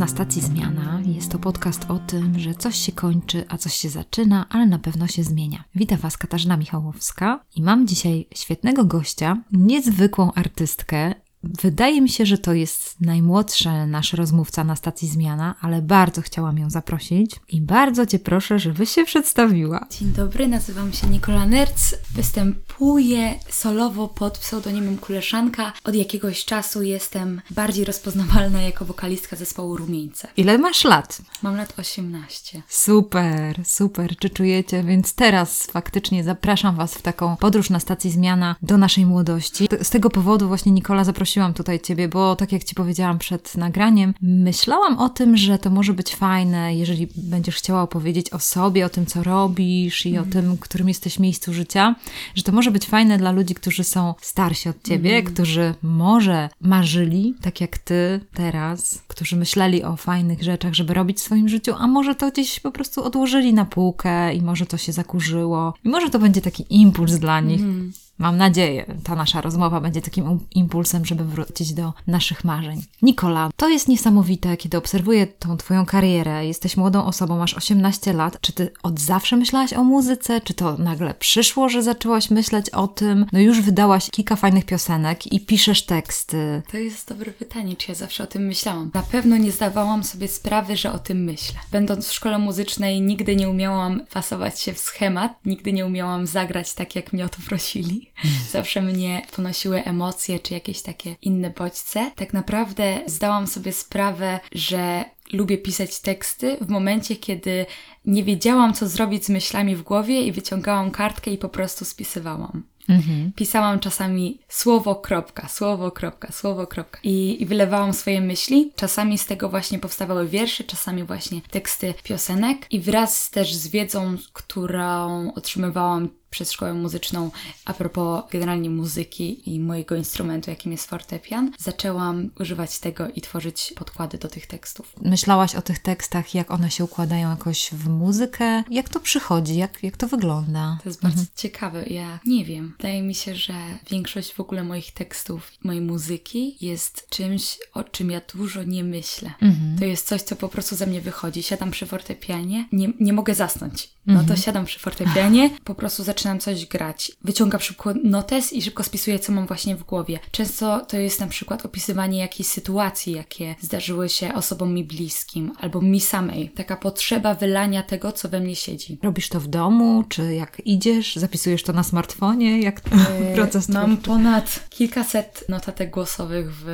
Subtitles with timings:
[0.00, 1.00] Na stacji Zmiana.
[1.06, 4.78] Jest to podcast o tym, że coś się kończy, a coś się zaczyna, ale na
[4.78, 5.64] pewno się zmienia.
[5.74, 12.38] Witam Was Katarzyna Michałowska i mam dzisiaj świetnego gościa, niezwykłą artystkę, Wydaje mi się, że
[12.38, 18.06] to jest najmłodszy nasz rozmówca na stacji Zmiana, ale bardzo chciałam ją zaprosić i bardzo
[18.06, 19.86] Cię proszę, żebyś się przedstawiła.
[19.98, 21.94] Dzień dobry, nazywam się Nikola Nerc.
[22.14, 25.72] Występuję solowo pod pseudonimem Kuleszanka.
[25.84, 30.28] Od jakiegoś czasu jestem bardziej rozpoznawalna jako wokalistka zespołu Rumieńce.
[30.36, 31.22] Ile masz lat?
[31.42, 32.62] Mam lat 18.
[32.68, 34.16] Super, super.
[34.16, 34.82] Czy czujecie?
[34.84, 39.68] Więc teraz faktycznie zapraszam Was w taką podróż na stacji Zmiana do naszej młodości.
[39.82, 43.56] Z tego powodu właśnie Nikola zaprosiła zaprosiłam tutaj Ciebie, bo tak jak Ci powiedziałam przed
[43.56, 48.86] nagraniem, myślałam o tym, że to może być fajne, jeżeli będziesz chciała opowiedzieć o sobie,
[48.86, 50.22] o tym, co robisz i mm.
[50.22, 50.44] o mhm.
[50.44, 51.94] tym, którym jesteś miejscu życia,
[52.34, 55.32] że to może być fajne dla ludzi, którzy są starsi od Ciebie, mm.
[55.32, 61.20] którzy może marzyli, tak jak Ty teraz, którzy myśleli o fajnych rzeczach, żeby robić w
[61.20, 64.92] swoim życiu, a może to gdzieś po prostu odłożyli na półkę i może to się
[64.92, 67.60] zakurzyło i może to będzie taki impuls dla nich.
[67.60, 67.92] Mm.
[68.20, 72.82] Mam nadzieję, ta nasza rozmowa będzie takim impulsem, żeby wrócić do naszych marzeń.
[73.02, 76.46] Nikola, to jest niesamowite, kiedy obserwuję tą Twoją karierę.
[76.46, 78.40] Jesteś młodą osobą, masz 18 lat.
[78.40, 80.40] Czy Ty od zawsze myślałaś o muzyce?
[80.40, 83.26] Czy to nagle przyszło, że zaczęłaś myśleć o tym?
[83.32, 86.62] No już wydałaś kilka fajnych piosenek i piszesz teksty.
[86.70, 88.90] To jest dobre pytanie, czy ja zawsze o tym myślałam.
[88.94, 91.60] Na pewno nie zdawałam sobie sprawy, że o tym myślę.
[91.72, 96.74] Będąc w szkole muzycznej, nigdy nie umiałam pasować się w schemat, nigdy nie umiałam zagrać
[96.74, 98.09] tak, jak mnie o to prosili.
[98.52, 102.10] Zawsze mnie ponosiły emocje czy jakieś takie inne bodźce.
[102.16, 107.66] Tak naprawdę zdałam sobie sprawę, że lubię pisać teksty w momencie, kiedy
[108.04, 112.62] nie wiedziałam, co zrobić z myślami w głowie i wyciągałam kartkę i po prostu spisywałam.
[112.88, 113.32] Mhm.
[113.36, 118.72] Pisałam czasami słowo, kropka, słowo, kropka, słowo, kropka I, i wylewałam swoje myśli.
[118.76, 122.66] Czasami z tego właśnie powstawały wiersze, czasami właśnie teksty piosenek.
[122.70, 127.30] I wraz też z wiedzą, którą otrzymywałam przez szkołę muzyczną
[127.64, 133.72] a propos generalnie muzyki i mojego instrumentu, jakim jest fortepian, zaczęłam używać tego i tworzyć
[133.76, 134.92] podkłady do tych tekstów.
[135.02, 138.62] Myślałaś o tych tekstach, jak one się układają jakoś w muzykę?
[138.70, 139.56] Jak to przychodzi?
[139.56, 140.78] Jak, jak to wygląda?
[140.82, 141.36] To jest bardzo mhm.
[141.36, 141.84] ciekawe.
[141.86, 142.74] Ja nie wiem.
[142.76, 143.54] Wydaje mi się, że
[143.90, 149.30] większość w ogóle moich tekstów, mojej muzyki jest czymś, o czym ja dużo nie myślę.
[149.40, 149.78] Mhm.
[149.78, 151.42] To jest coś, co po prostu ze mnie wychodzi.
[151.42, 153.90] Siadam przy fortepianie, nie, nie mogę zasnąć.
[154.06, 154.40] No to mhm.
[154.40, 157.12] siadam przy fortepianie, po prostu zaczynam coś grać.
[157.24, 160.18] Wyciągam szybko notes i szybko spisuję, co mam właśnie w głowie.
[160.30, 165.80] Często to jest na przykład opisywanie jakiejś sytuacji, jakie zdarzyły się osobom mi bliskim albo
[165.80, 166.50] mi samej.
[166.50, 168.98] Taka potrzeba wylania tego, co we mnie siedzi.
[169.02, 172.60] Robisz to w domu, czy jak idziesz, zapisujesz to na smartfonie?
[172.60, 176.66] Jak e, proces Mam ponad kilkaset notatek głosowych w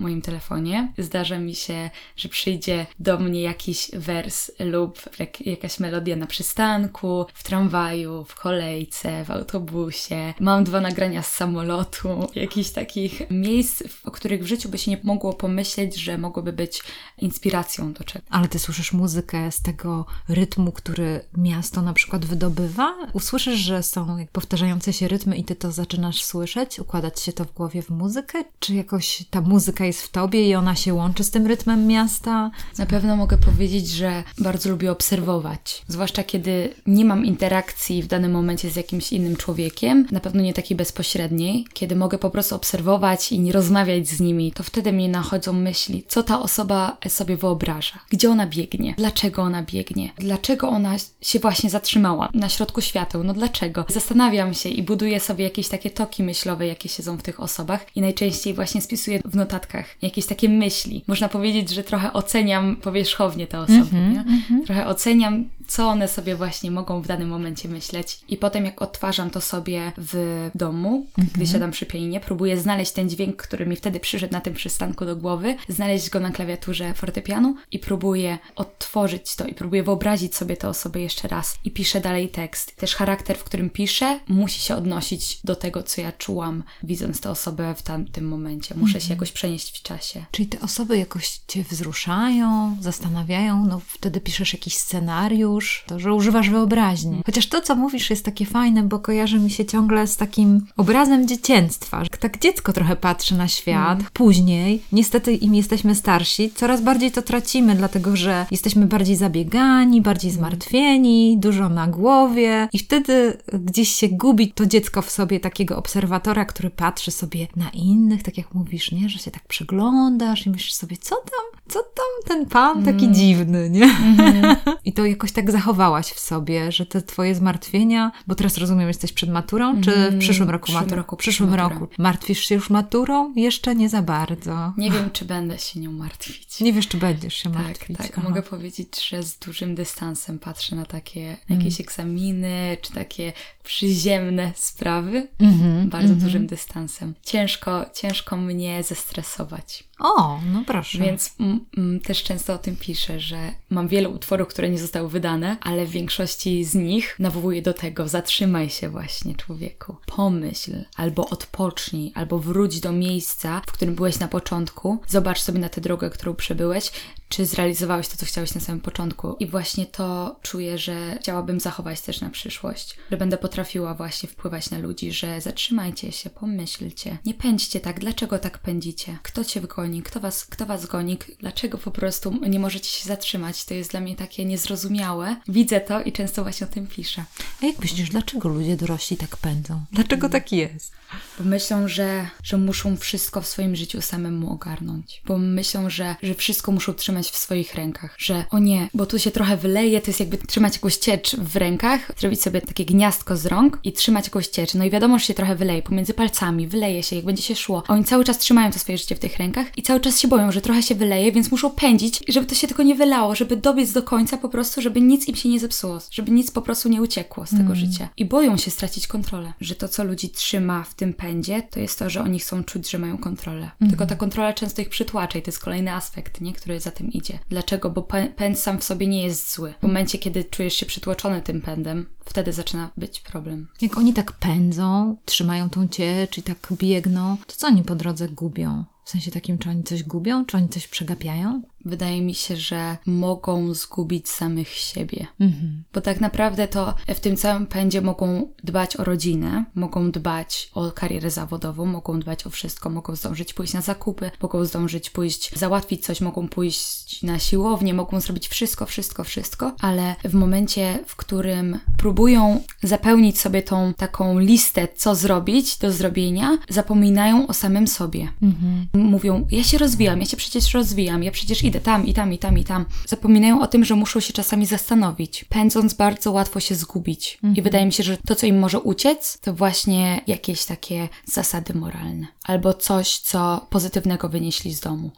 [0.00, 0.92] moim telefonie.
[0.98, 7.26] Zdarza mi się, że przyjdzie do mnie jakiś wers lub jak, jakaś melodia na przystanku,
[7.34, 10.34] w tramwaju, w kolejce, w autobusie.
[10.40, 15.00] Mam dwa nagrania z samolotu, jakichś takich miejsc, o których w życiu by się nie
[15.02, 16.82] mogło pomyśleć, że mogłyby być
[17.18, 18.28] inspiracją do czegoś.
[18.30, 22.94] Ale ty słyszysz muzykę z tego rytmu, który miasto na przykład wydobywa?
[23.12, 27.52] Usłyszysz, że są powtarzające się rytmy i ty to zaczynasz słyszeć, układać się to w
[27.52, 28.44] głowie w muzykę?
[28.58, 32.50] Czy jakoś ta muzyka jest w tobie i ona się łączy z tym rytmem miasta?
[32.78, 35.82] Na pewno mogę powiedzieć, że bardzo lubię obserwować.
[35.88, 40.54] Zwłaszcza kiedy nie mam interakcji w danym momencie z jakimś innym człowiekiem, na pewno nie
[40.54, 45.08] takiej bezpośredniej, kiedy mogę po prostu obserwować i nie rozmawiać z nimi, to wtedy mnie
[45.08, 50.96] nachodzą myśli, co ta osoba sobie wyobraża, gdzie ona biegnie, dlaczego ona biegnie, dlaczego ona
[51.22, 53.84] się właśnie zatrzymała na środku świateł, no dlaczego?
[53.88, 58.00] Zastanawiam się i buduję sobie jakieś takie toki myślowe, jakie siedzą w tych osobach i
[58.00, 61.04] najczęściej właśnie spisuję w notatkach jakieś takie myśli.
[61.06, 63.96] Można powiedzieć, że trochę oceniam powierzchownie te osoby.
[63.96, 64.66] Mm -hmm, mm -hmm.
[64.66, 68.20] Trochę oceniam, co one sobie właśnie mogą w danym momencie myśleć.
[68.28, 71.24] I potem, jak odtwarzam to sobie w domu, -hmm.
[71.34, 75.04] gdy siadam przy pianinie, próbuję znaleźć ten dźwięk, który mi wtedy przyszedł na tym przystanku
[75.04, 80.56] do głowy, znaleźć go na klawiaturze fortepianu i próbuję odtworzyć to i próbuję wyobrazić sobie
[80.56, 82.76] tę osobę jeszcze raz i piszę dalej tekst.
[82.76, 87.30] Też charakter, w którym piszę, musi się odnosić do tego, co ja czułam, widząc tę
[87.30, 88.74] osobę w tamtym momencie.
[88.74, 89.16] Muszę się mhm.
[89.16, 90.24] jakoś przenieść w czasie.
[90.30, 96.14] Czyli te osoby jakoś cię wzruszają, zastanawiają, no wtedy piszesz jakiś scenariusz, już, to że
[96.14, 97.22] używasz wyobraźni.
[97.26, 101.28] Chociaż to, co mówisz, jest takie fajne, bo kojarzy mi się ciągle z takim obrazem
[101.28, 102.04] dziecięctwa.
[102.04, 103.98] że Tak dziecko trochę patrzy na świat.
[104.12, 110.30] Później, niestety im jesteśmy starsi, coraz bardziej to tracimy, dlatego że jesteśmy bardziej zabiegani, bardziej
[110.30, 116.44] zmartwieni, dużo na głowie i wtedy gdzieś się gubi to dziecko w sobie takiego obserwatora,
[116.44, 119.08] który patrzy sobie na innych, tak jak mówisz, nie?
[119.08, 123.70] Że się tak przeglądasz i myślisz sobie, co tam, co tam ten pan taki dziwny,
[123.70, 123.96] nie?
[124.84, 129.12] I to jakoś tak zachowałaś w sobie, że te twoje zmartwienia, bo teraz rozumiem, jesteś
[129.12, 131.88] przed maturą, czy w przyszłym roku przyszłym matur- roku, W przyszłym roku.
[131.98, 133.32] Martwisz się już maturą?
[133.36, 134.72] Jeszcze nie za bardzo.
[134.76, 136.49] Nie wiem, czy będę się nią martwić.
[136.60, 137.98] Nie wiesz, czy będziesz się Tak, martwić.
[137.98, 138.10] tak.
[138.18, 138.28] Aha.
[138.28, 143.32] Mogę powiedzieć, że z dużym dystansem patrzę na takie jakieś egzaminy, czy takie
[143.64, 145.28] przyziemne sprawy.
[145.40, 147.14] Mhm, Bardzo dużym dystansem.
[147.22, 149.84] Ciężko, ciężko mnie zestresować.
[149.98, 150.98] O, no proszę.
[150.98, 155.08] Więc mm, mm, też często o tym piszę, że mam wiele utworów, które nie zostały
[155.08, 159.96] wydane, ale w większości z nich nawołuję do tego, zatrzymaj się właśnie człowieku.
[160.06, 164.98] Pomyśl, albo odpocznij, albo wróć do miejsca, w którym byłeś na początku.
[165.08, 166.92] Zobacz sobie na tę drogę, którą przebyłeś,
[167.30, 169.36] czy zrealizowałeś to, co chciałeś na samym początku.
[169.40, 174.70] I właśnie to czuję, że chciałabym zachować też na przyszłość, że będę potrafiła właśnie wpływać
[174.70, 179.18] na ludzi, że zatrzymajcie się, pomyślcie, nie pędźcie tak, dlaczego tak pędzicie?
[179.22, 180.02] Kto cię goni?
[180.02, 181.18] Kto was, kto was goni?
[181.38, 183.64] Dlaczego po prostu nie możecie się zatrzymać?
[183.64, 185.36] To jest dla mnie takie niezrozumiałe.
[185.48, 187.24] Widzę to i często właśnie o tym piszę.
[187.62, 189.84] A jak myślisz, dlaczego ludzie dorośli tak pędzą?
[189.92, 190.92] Dlaczego tak jest?
[191.38, 195.22] Bo myślą, że, że muszą wszystko w swoim życiu samemu ogarnąć.
[195.26, 198.14] Bo myślą, że, że wszystko muszą trzymać w swoich rękach.
[198.18, 201.56] Że o nie, bo tu się trochę wyleje, to jest jakby trzymać jakąś ciecz w
[201.56, 204.74] rękach, zrobić sobie takie gniazdko z rąk i trzymać jakąś ciecz.
[204.74, 207.82] No i wiadomo, że się trochę wyleje pomiędzy palcami, wyleje się, jak będzie się szło.
[207.88, 210.28] A oni cały czas trzymają to swoje życie w tych rękach i cały czas się
[210.28, 213.56] boją, że trochę się wyleje, więc muszą pędzić, żeby to się tylko nie wylało, żeby
[213.56, 216.88] dobiec do końca po prostu, żeby nic im się nie zepsuło, żeby nic po prostu
[216.88, 218.08] nie uciekło z tego życia.
[218.16, 219.52] I boją się stracić kontrolę.
[219.60, 222.90] Że to, co ludzi trzyma w tym pędzie, to jest to, że oni chcą czuć,
[222.90, 223.70] że mają kontrolę.
[223.88, 226.52] Tylko ta kontrola często ich przytłacza i to jest kolejny aspekt, nie?
[226.52, 227.38] który za tym idzie.
[227.48, 227.90] Dlaczego?
[227.90, 229.74] Bo pę- pęd sam w sobie nie jest zły.
[229.80, 233.68] W momencie, kiedy czujesz się przytłoczony tym pędem, wtedy zaczyna być problem.
[233.80, 238.28] Jak oni tak pędzą, trzymają tą ciecz i tak biegną, to co oni po drodze
[238.28, 238.84] gubią?
[239.04, 241.62] W sensie takim, czy oni coś gubią, czy oni coś przegapiają?
[241.84, 245.26] Wydaje mi się, że mogą zgubić samych siebie.
[245.40, 245.82] Mhm.
[245.94, 250.92] Bo tak naprawdę to w tym całym pędzie mogą dbać o rodzinę, mogą dbać o
[250.92, 256.04] karierę zawodową, mogą dbać o wszystko, mogą zdążyć pójść na zakupy, mogą zdążyć pójść załatwić
[256.04, 261.78] coś, mogą pójść na siłownię, mogą zrobić wszystko, wszystko, wszystko, ale w momencie, w którym
[261.98, 268.88] próbują zapełnić sobie tą taką listę, co zrobić do zrobienia, zapominają o samym sobie Mhm.
[268.94, 272.38] mówią, ja się rozwijam, ja się przecież rozwijam, ja przecież idę tam i tam i
[272.38, 272.86] tam i tam.
[273.06, 275.44] Zapominają o tym, że muszą się czasami zastanowić.
[275.44, 277.38] Pędząc bardzo łatwo się zgubić.
[277.54, 281.74] I wydaje mi się, że to, co im może uciec, to właśnie jakieś takie zasady
[281.74, 282.26] moralne.
[282.44, 285.10] Albo coś, co pozytywnego wynieśli z domu.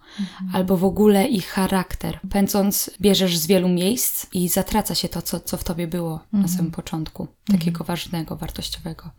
[0.53, 2.21] Albo w ogóle ich charakter.
[2.31, 6.49] Pędząc bierzesz z wielu miejsc i zatraca się to, co, co w tobie było na
[6.49, 7.29] samym początku.
[7.45, 9.11] Takiego ważnego, wartościowego.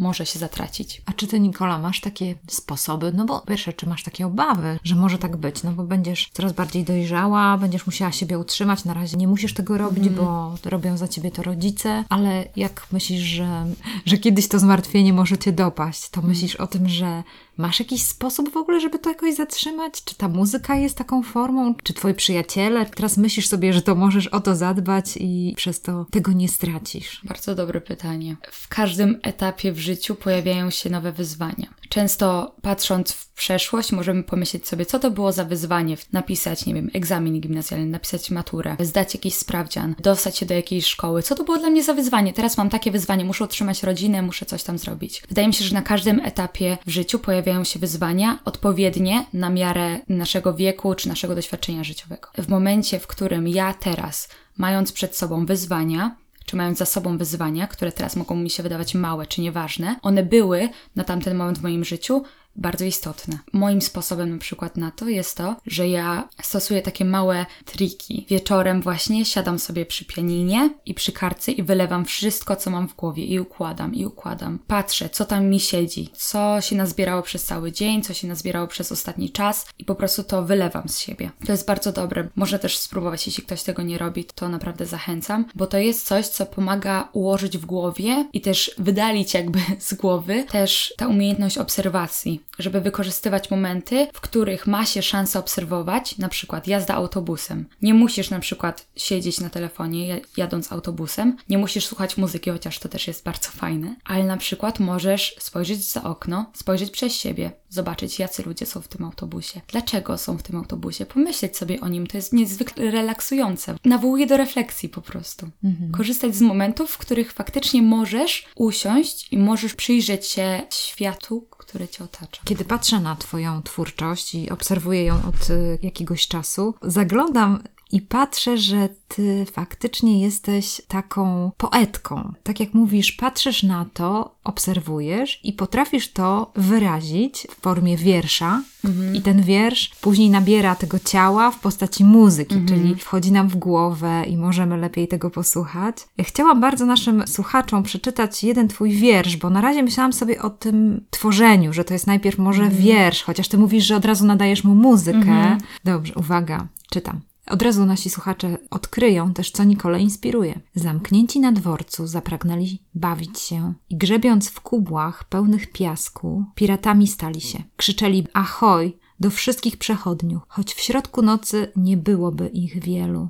[0.00, 1.02] Może się zatracić.
[1.06, 3.12] A czy ty, Nikola, masz takie sposoby?
[3.12, 5.62] No bo pierwsze, czy masz takie obawy, że może tak być?
[5.62, 8.84] No bo będziesz coraz bardziej dojrzała, będziesz musiała siebie utrzymać.
[8.84, 12.04] Na razie nie musisz tego robić, bo robią za ciebie to rodzice.
[12.08, 13.66] Ale jak myślisz, że,
[14.06, 17.22] że kiedyś to zmartwienie może cię dopaść, to myślisz o tym, że
[17.60, 20.04] masz jakiś sposób w ogóle, żeby to jakoś zatrzymać?
[20.04, 21.74] Czy ta muzyka jest taką formą?
[21.82, 22.86] Czy twoi przyjaciele?
[22.86, 27.20] Teraz myślisz sobie, że to możesz o to zadbać i przez to tego nie stracisz?
[27.24, 28.36] Bardzo dobre pytanie.
[28.52, 31.74] W każdym etapie w życiu pojawiają się nowe wyzwania.
[31.90, 35.96] Często patrząc w przeszłość, możemy pomyśleć sobie, co to było za wyzwanie.
[36.12, 41.22] Napisać, nie wiem, egzamin gimnazjalny, napisać maturę, zdać jakiś sprawdzian, dostać się do jakiejś szkoły.
[41.22, 42.32] Co to było dla mnie za wyzwanie?
[42.32, 45.22] Teraz mam takie wyzwanie, muszę utrzymać rodzinę, muszę coś tam zrobić.
[45.28, 49.98] Wydaje mi się, że na każdym etapie w życiu pojawiają się wyzwania odpowiednie na miarę
[50.08, 52.28] naszego wieku czy naszego doświadczenia życiowego.
[52.38, 54.28] W momencie, w którym ja teraz,
[54.58, 58.94] mając przed sobą wyzwania, czy mając za sobą wyzwania, które teraz mogą mi się wydawać
[58.94, 62.22] małe czy nieważne, one były na tamten moment w moim życiu
[62.56, 63.38] bardzo istotne.
[63.52, 68.26] Moim sposobem na przykład na to jest to, że ja stosuję takie małe triki.
[68.28, 72.96] Wieczorem właśnie siadam sobie przy pianinie i przy kartce i wylewam wszystko, co mam w
[72.96, 74.58] głowie i układam, i układam.
[74.66, 78.92] Patrzę, co tam mi siedzi, co się nazbierało przez cały dzień, co się nazbierało przez
[78.92, 81.30] ostatni czas i po prostu to wylewam z siebie.
[81.46, 82.28] To jest bardzo dobre.
[82.36, 86.26] Można też spróbować, jeśli ktoś tego nie robi, to naprawdę zachęcam, bo to jest coś,
[86.26, 92.39] co pomaga ułożyć w głowie i też wydalić jakby z głowy też ta umiejętność obserwacji
[92.58, 97.66] żeby wykorzystywać momenty, w których ma się szansę obserwować, na przykład jazda autobusem.
[97.82, 102.88] Nie musisz na przykład siedzieć na telefonie jadąc autobusem, nie musisz słuchać muzyki, chociaż to
[102.88, 108.18] też jest bardzo fajne, ale na przykład możesz spojrzeć za okno, spojrzeć przez siebie, zobaczyć
[108.18, 112.06] jacy ludzie są w tym autobusie, dlaczego są w tym autobusie, pomyśleć sobie o nim,
[112.06, 113.74] to jest niezwykle relaksujące.
[113.84, 115.50] Nawołuje do refleksji po prostu.
[115.64, 115.92] Mhm.
[115.92, 122.04] Korzystać z momentów, w których faktycznie możesz usiąść i możesz przyjrzeć się światu, które cię
[122.04, 122.42] otacza.
[122.44, 127.62] Kiedy patrzę na Twoją twórczość i obserwuję ją od y, jakiegoś czasu, zaglądam
[127.92, 132.32] i patrzę, że ty faktycznie jesteś taką poetką.
[132.42, 138.62] Tak jak mówisz, patrzysz na to, obserwujesz i potrafisz to wyrazić w formie wiersza.
[138.84, 139.14] Mhm.
[139.14, 142.68] I ten wiersz później nabiera tego ciała w postaci muzyki, mhm.
[142.80, 145.96] czyli wchodzi nam w głowę i możemy lepiej tego posłuchać.
[146.20, 151.04] Chciałam bardzo naszym słuchaczom przeczytać jeden twój wiersz, bo na razie myślałam sobie o tym
[151.10, 152.82] tworzeniu, że to jest najpierw może mhm.
[152.82, 155.18] wiersz, chociaż ty mówisz, że od razu nadajesz mu muzykę.
[155.18, 155.58] Mhm.
[155.84, 157.20] Dobrze, uwaga, czytam.
[157.46, 160.60] Od razu nasi słuchacze odkryją też, co Nicole inspiruje.
[160.74, 167.62] Zamknięci na dworcu zapragnęli bawić się i grzebiąc w kubłach pełnych piasku, piratami stali się.
[167.76, 173.28] Krzyczeli ahoj do wszystkich przechodniów, choć w środku nocy nie byłoby ich wielu.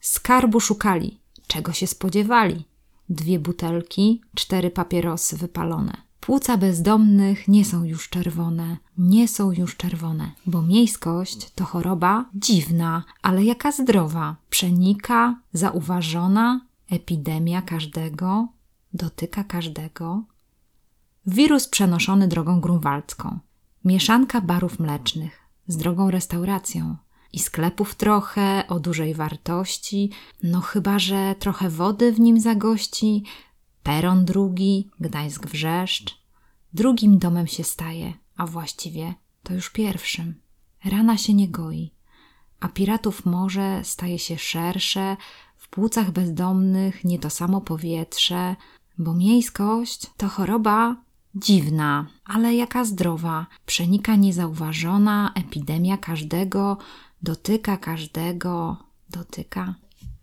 [0.00, 2.64] Skarbu szukali, czego się spodziewali.
[3.08, 6.09] Dwie butelki, cztery papierosy wypalone.
[6.20, 13.04] Płuca bezdomnych nie są już czerwone, nie są już czerwone, bo miejskość to choroba dziwna,
[13.22, 16.60] ale jaka zdrowa, przenika, zauważona,
[16.90, 18.48] epidemia każdego,
[18.94, 20.22] dotyka każdego.
[21.26, 23.38] Wirus przenoszony drogą grunwaldzką,
[23.84, 26.96] mieszanka barów mlecznych z drogą restauracją
[27.32, 30.10] i sklepów trochę o dużej wartości,
[30.42, 33.24] no chyba że trochę wody w nim zagości,
[33.82, 36.20] Peron drugi, Gdańsk wrzeszcz.
[36.72, 40.34] Drugim domem się staje, a właściwie to już pierwszym.
[40.84, 41.92] Rana się nie goi,
[42.60, 45.16] a piratów morze staje się szersze,
[45.56, 48.56] w płucach bezdomnych nie to samo powietrze,
[48.98, 50.96] bo miejskość to choroba
[51.34, 56.78] dziwna, ale jaka zdrowa, przenika niezauważona, epidemia każdego,
[57.22, 58.76] dotyka każdego,
[59.10, 59.74] dotyka.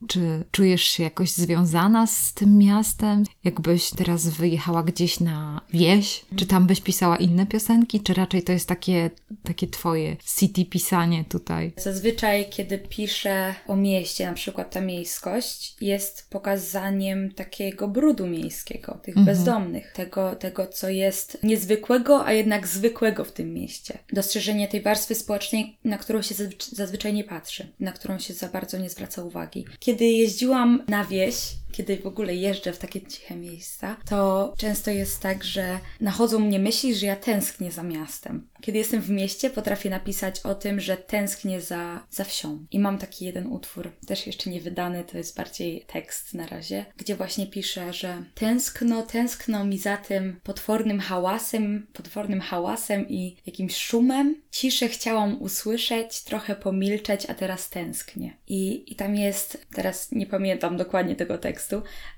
[0.07, 3.23] Czy czujesz się jakoś związana z tym miastem?
[3.43, 6.25] Jakbyś teraz wyjechała gdzieś na wieś?
[6.35, 8.01] Czy tam byś pisała inne piosenki?
[8.01, 9.09] Czy raczej to jest takie,
[9.43, 11.73] takie twoje city pisanie tutaj?
[11.77, 19.17] Zazwyczaj, kiedy piszę o mieście, na przykład ta miejskość, jest pokazaniem takiego brudu miejskiego, tych
[19.17, 19.25] mhm.
[19.25, 23.99] bezdomnych, tego, tego, co jest niezwykłego, a jednak zwykłego w tym mieście.
[24.13, 26.35] Dostrzeżenie tej warstwy społecznej, na którą się
[26.71, 31.35] zazwyczaj nie patrzy, na którą się za bardzo nie zwraca uwagi kiedy jeździłam na wieś,
[31.77, 36.59] kiedy w ogóle jeżdżę w takie ciche miejsca, to często jest tak, że nachodzą mnie
[36.59, 38.47] myśli, że ja tęsknię za miastem.
[38.61, 42.65] Kiedy jestem w mieście, potrafię napisać o tym, że tęsknię za, za wsią.
[42.71, 46.85] I mam taki jeden utwór, też jeszcze nie wydany, to jest bardziej tekst na razie,
[46.97, 53.75] gdzie właśnie piszę, że tęskno, tęskno mi za tym potwornym hałasem, potwornym hałasem i jakimś
[53.75, 54.41] szumem.
[54.51, 58.37] Ciszę chciałam usłyszeć, trochę pomilczeć, a teraz tęsknię.
[58.47, 61.66] I, i tam jest, teraz nie pamiętam dokładnie tego tekstu,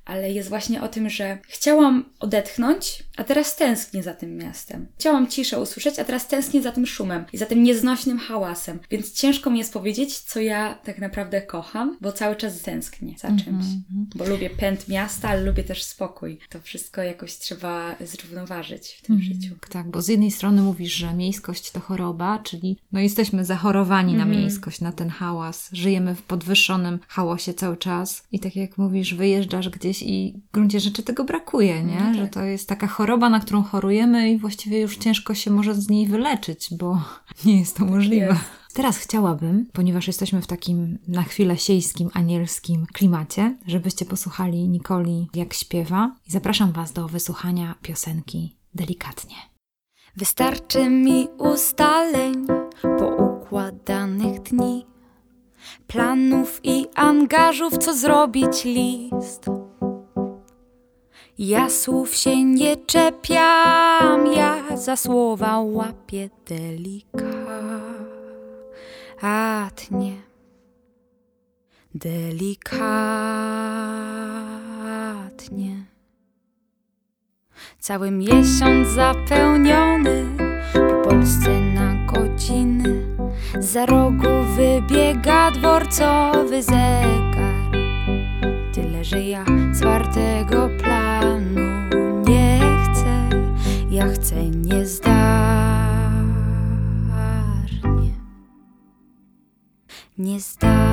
[0.05, 4.87] ale jest właśnie o tym, że chciałam odetchnąć, a teraz tęsknię za tym miastem.
[4.97, 8.79] Chciałam ciszę usłyszeć, a teraz tęsknię za tym szumem i za tym nieznośnym hałasem.
[8.91, 13.27] Więc ciężko mi jest powiedzieć, co ja tak naprawdę kocham, bo cały czas tęsknię za
[13.27, 13.45] czymś.
[13.47, 14.15] Mm -hmm.
[14.15, 16.39] Bo lubię pęd miasta, ale lubię też spokój.
[16.49, 19.33] To wszystko jakoś trzeba zrównoważyć w tym mm -hmm.
[19.33, 19.55] życiu.
[19.69, 24.15] Tak, bo z jednej strony mówisz, że miejskość to choroba, czyli no jesteśmy zachorowani mm
[24.15, 24.25] -hmm.
[24.25, 24.41] na mhm.
[24.41, 25.69] miejskość, na ten hałas.
[25.73, 30.79] Żyjemy w podwyższonym hałasie cały czas i tak jak mówisz, wyjeżdżasz gdzieś i w gruncie
[30.79, 31.95] rzeczy tego brakuje, nie?
[31.95, 32.15] No tak.
[32.15, 35.89] Że to jest taka choroba, na którą chorujemy i właściwie już ciężko się może z
[35.89, 37.01] niej wyleczyć, bo
[37.45, 38.35] nie jest to możliwe.
[38.73, 45.53] Teraz chciałabym, ponieważ jesteśmy w takim na chwilę siejskim, anielskim klimacie, żebyście posłuchali Nikoli, jak
[45.53, 46.15] śpiewa.
[46.27, 49.35] I zapraszam Was do wysłuchania piosenki delikatnie.
[50.15, 52.47] Wystarczy mi ustaleń
[52.81, 54.85] poukładanych dni,
[55.89, 59.45] planów i angażów, co zrobić list.
[61.37, 67.41] Ja słów się nie czepiam, ja za słowa łapię delikatnie.
[71.95, 72.69] Delikatnie.
[77.79, 80.28] Cały miesiąc zapełniony
[83.73, 87.71] Za rogu wybiega dworcowy zegar.
[88.73, 91.61] Tyle, że ja zwartego planu
[92.27, 93.29] nie chcę.
[93.91, 95.13] Ja chcę niezdarnie.
[100.17, 100.88] Niezdarnie.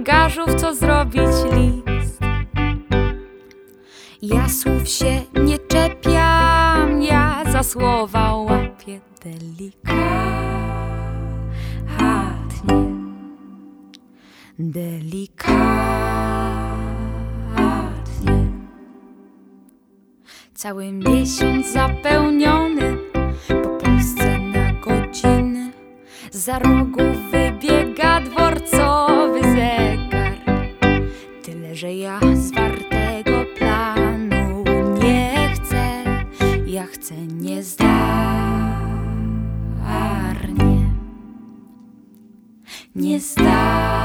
[0.00, 2.20] Angażów, co zrobić list.
[4.22, 10.00] Ja słów się nie czepiam, ja za słowa łapię delikatnie.
[14.58, 15.40] Delikatnie.
[20.54, 22.96] Cały miesiąc zapełniony
[23.48, 25.72] po Polsce na godziny.
[26.30, 29.09] Za rogu wybiega dworcowy
[31.80, 34.64] że ja zwartego planu
[35.02, 36.04] nie chcę.
[36.66, 37.80] Ja chcę niezdarnie.
[42.94, 43.99] Niezdarnie.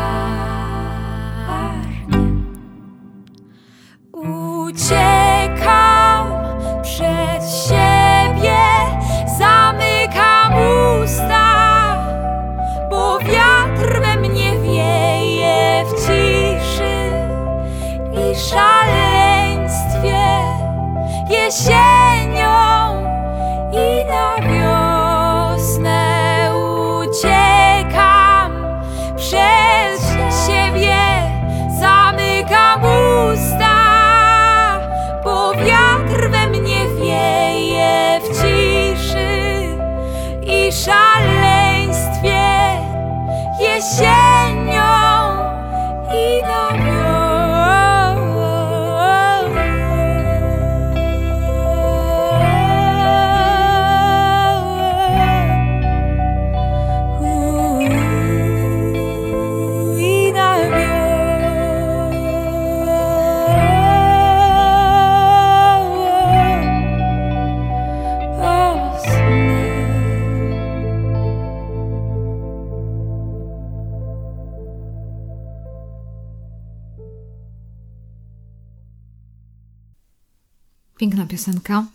[80.98, 81.86] Piękna piosenka,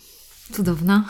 [0.53, 1.05] cudowna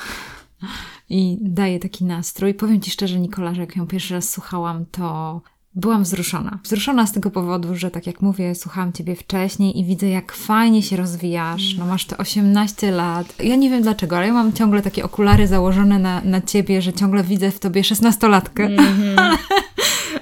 [1.11, 2.55] i daje taki nastrój.
[2.55, 5.41] Powiem Ci szczerze, Nikola, że jak ją pierwszy raz słuchałam, to
[5.75, 6.59] byłam wzruszona.
[6.65, 10.83] Wzruszona z tego powodu, że tak jak mówię, słuchałam Ciebie wcześniej i widzę, jak fajnie
[10.83, 11.75] się rozwijasz.
[11.79, 13.43] No masz te 18 lat.
[13.43, 16.93] Ja nie wiem dlaczego, ale ja mam ciągle takie okulary założone na, na Ciebie, że
[16.93, 18.69] ciągle widzę w Tobie 16-latkę.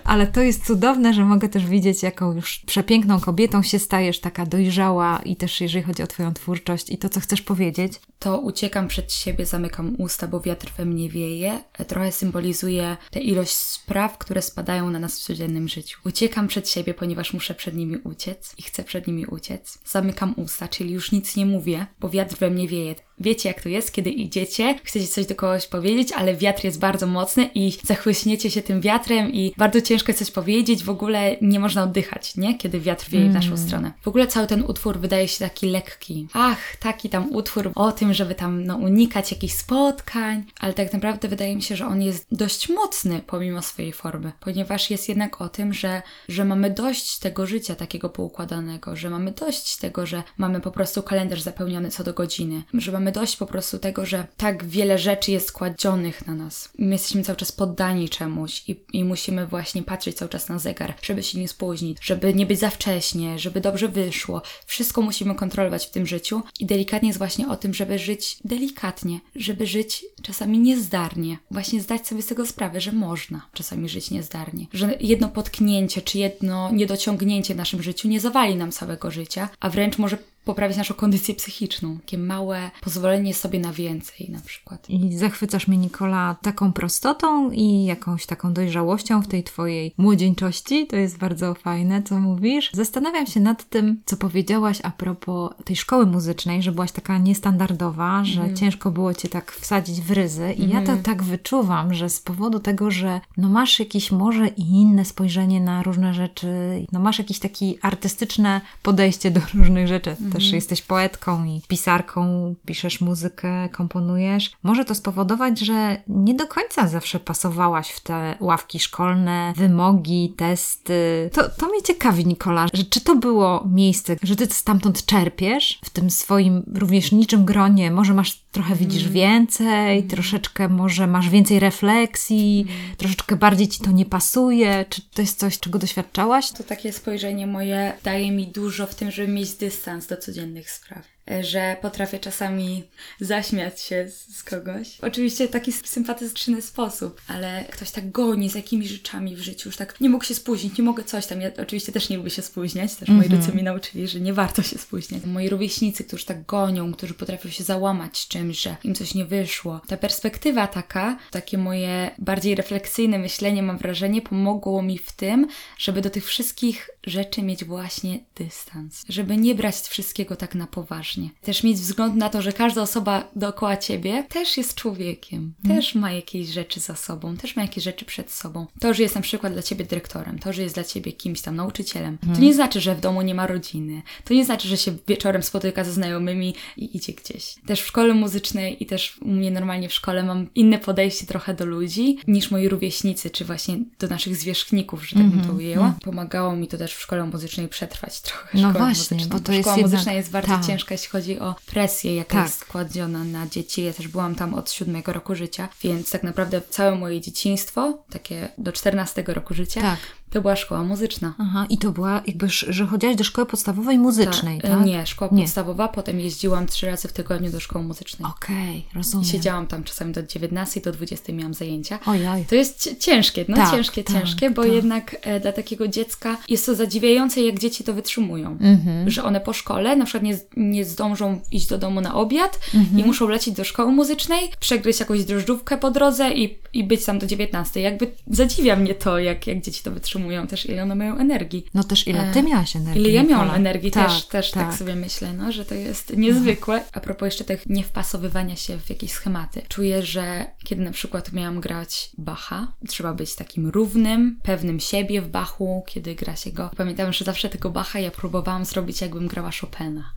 [0.08, 4.46] Ale to jest cudowne, że mogę też widzieć, jaką już przepiękną kobietą się stajesz, taka
[4.46, 7.92] dojrzała i też jeżeli chodzi o Twoją twórczość i to, co chcesz powiedzieć.
[8.18, 11.60] To uciekam przed siebie, zamykam usta, bo wiatr we mnie wieje.
[11.88, 15.98] Trochę symbolizuje tę ilość spraw, które spadają na nas w codziennym życiu.
[16.04, 19.78] Uciekam przed siebie, ponieważ muszę przed nimi uciec i chcę przed nimi uciec.
[19.84, 22.94] Zamykam usta, czyli już nic nie mówię, bo wiatr we mnie wieje.
[23.20, 27.06] Wiecie, jak to jest, kiedy idziecie, chcecie coś do kogoś powiedzieć, ale wiatr jest bardzo
[27.06, 31.60] mocny i zachłyśniecie się tym wiatrem i bardzo ciężko jest coś powiedzieć, w ogóle nie
[31.60, 32.58] można oddychać, nie?
[32.58, 33.92] Kiedy wiatr wieje w naszą stronę.
[34.02, 36.28] W ogóle cały ten utwór wydaje się taki lekki.
[36.32, 41.28] Ach, taki tam utwór o tym, żeby tam no, unikać jakichś spotkań, ale tak naprawdę
[41.28, 45.48] wydaje mi się, że on jest dość mocny pomimo swojej formy, ponieważ jest jednak o
[45.48, 50.60] tym, że, że mamy dość tego życia takiego poukładanego, że mamy dość tego, że mamy
[50.60, 54.64] po prostu kalendarz zapełniony co do godziny, że mamy dość po prostu tego, że tak
[54.64, 56.68] wiele rzeczy jest kładzionych na nas.
[56.78, 60.94] My jesteśmy cały czas poddani czemuś i, i musimy właśnie patrzeć cały czas na zegar,
[61.02, 64.42] żeby się nie spóźnić, żeby nie być za wcześnie, żeby dobrze wyszło.
[64.66, 69.20] Wszystko musimy kontrolować w tym życiu i delikatnie jest właśnie o tym, żeby żyć delikatnie,
[69.36, 71.38] żeby żyć czasami niezdarnie.
[71.50, 76.18] Właśnie zdać sobie z tego sprawę, że można czasami żyć niezdarnie, że jedno potknięcie czy
[76.18, 80.18] jedno niedociągnięcie w naszym życiu nie zawali nam całego życia, a wręcz może
[80.48, 81.98] poprawić naszą kondycję psychiczną.
[81.98, 84.90] Takie małe pozwolenie sobie na więcej na przykład.
[84.90, 90.86] I zachwycasz mnie, Nikola, taką prostotą i jakąś taką dojrzałością w tej twojej młodzieńczości.
[90.86, 92.70] To jest bardzo fajne, co mówisz.
[92.72, 98.24] Zastanawiam się nad tym, co powiedziałaś a propos tej szkoły muzycznej, że byłaś taka niestandardowa,
[98.24, 100.52] że ciężko było cię tak wsadzić w ryzy.
[100.52, 104.62] I ja to tak wyczuwam, że z powodu tego, że no masz jakieś może i
[104.62, 106.48] inne spojrzenie na różne rzeczy,
[106.92, 110.16] no masz jakieś takie artystyczne podejście do różnych rzeczy.
[110.38, 114.50] Też jesteś poetką i pisarką, piszesz muzykę, komponujesz.
[114.62, 121.30] Może to spowodować, że nie do końca zawsze pasowałaś w te ławki szkolne, wymogi, testy.
[121.32, 125.90] To, to mnie ciekawi, Nikola, że czy to było miejsce, że ty stamtąd czerpiesz w
[125.90, 132.66] tym swoim rówieśniczym gronie, może masz trochę widzisz więcej, troszeczkę może masz więcej refleksji,
[132.96, 136.50] troszeczkę bardziej ci to nie pasuje, czy to jest coś, czego doświadczałaś?
[136.50, 141.17] To takie spojrzenie moje daje mi dużo w tym, żeby mieć dystans do codziennych spraw.
[141.40, 142.84] Że potrafię czasami
[143.20, 144.98] zaśmiać się z, z kogoś.
[145.02, 149.76] Oczywiście w taki sympatyczny sposób, ale ktoś tak goni z jakimiś rzeczami w życiu, już
[149.76, 151.40] tak nie mógł się spóźnić, nie mogę coś tam.
[151.40, 154.62] Ja oczywiście też nie lubię się spóźniać, też moi rodzice mi nauczyli, że nie warto
[154.62, 155.24] się spóźniać.
[155.24, 159.80] Moi rówieśnicy, którzy tak gonią, którzy potrafią się załamać czymś, że im coś nie wyszło.
[159.88, 165.46] Ta perspektywa taka, takie moje bardziej refleksyjne myślenie, mam wrażenie, pomogło mi w tym,
[165.78, 169.04] żeby do tych wszystkich rzeczy mieć właśnie dystans.
[169.08, 171.30] Żeby nie brać wszystkiego tak na poważnie.
[171.42, 175.54] Też mieć wzgląd na to, że każda osoba dookoła ciebie też jest człowiekiem.
[175.68, 178.66] Też ma jakieś rzeczy za sobą, też ma jakieś rzeczy przed sobą.
[178.80, 181.56] To, że jest na przykład dla ciebie dyrektorem, to, że jest dla ciebie kimś tam
[181.56, 184.02] nauczycielem, to nie znaczy, że w domu nie ma rodziny.
[184.24, 187.54] To nie znaczy, że się wieczorem spotyka ze znajomymi i idzie gdzieś.
[187.66, 191.54] Też w szkole muzycznej i też u mnie normalnie w szkole mam inne podejście trochę
[191.54, 195.94] do ludzi niż moi rówieśnicy, czy właśnie do naszych zwierzchników, że tak bym to ujęła.
[196.04, 199.76] Pomagało mi to też w szkole muzycznej przetrwać trochę No właśnie, bo to jest Szkoła
[199.76, 200.66] jednak- muzyczna jest bardzo tak.
[200.66, 202.46] ciężka, jeśli chodzi o presję, jaka Tak.
[202.46, 203.82] jest kładziona na dzieci.
[203.84, 208.48] Ja też byłam tam od siódmego roku życia, więc tak naprawdę całe moje dzieciństwo, takie
[208.58, 209.98] do 14 roku życia, Tak.
[210.30, 211.34] To była szkoła muzyczna.
[211.38, 214.80] Aha, i to była jakby, że chodziłaś do szkoły podstawowej muzycznej, Ta- tak?
[214.80, 215.42] e, Nie, szkoła Nie.
[215.42, 218.30] podstawowa, potem jeździłam trzy razy w tygodniu do szkoły muzycznej.
[218.36, 219.26] Okej, rozumiem.
[219.26, 221.98] I siedziałam tam czasami do 19, do 20 miałam zajęcia.
[222.06, 222.44] Ojoj.
[222.48, 224.72] To jest ciężkie, no Tak, ciężkie, tak, ciężkie, bo tak.
[224.72, 228.58] jednak e, dla takiego dziecka jest to zadziwiające, jak dzieci to wytrzymują.
[228.60, 229.10] Mhm.
[229.10, 232.98] Że one po szkole na przykład nie, nie zdążą iść do domu na obiad Mhm.
[233.00, 237.18] i muszą lecieć do szkoły muzycznej, przegryźć jakąś drożdżówkę po drodze i, i być tam
[237.18, 237.80] do 19.
[237.80, 240.17] Jakby zadziwia mnie to, jak, jak dzieci to wytrzymują
[240.48, 241.66] też, ile one mają energii.
[241.74, 244.74] No też ile ty miałaś energii, Ile ja miałam energii, tak, też, też tak.
[244.74, 246.84] sobie myślę, no, że to jest niezwykłe.
[246.92, 249.62] A propos jeszcze tych niewpasowywania się w jakieś schematy.
[249.68, 255.28] Czuję, że kiedy na przykład miałam grać Bacha, trzeba być takim równym, pewnym siebie w
[255.28, 256.70] Bachu, kiedy gra się go.
[256.76, 260.12] Pamiętam, że zawsze tego Bacha ja próbowałam zrobić, jakbym grała Chopina.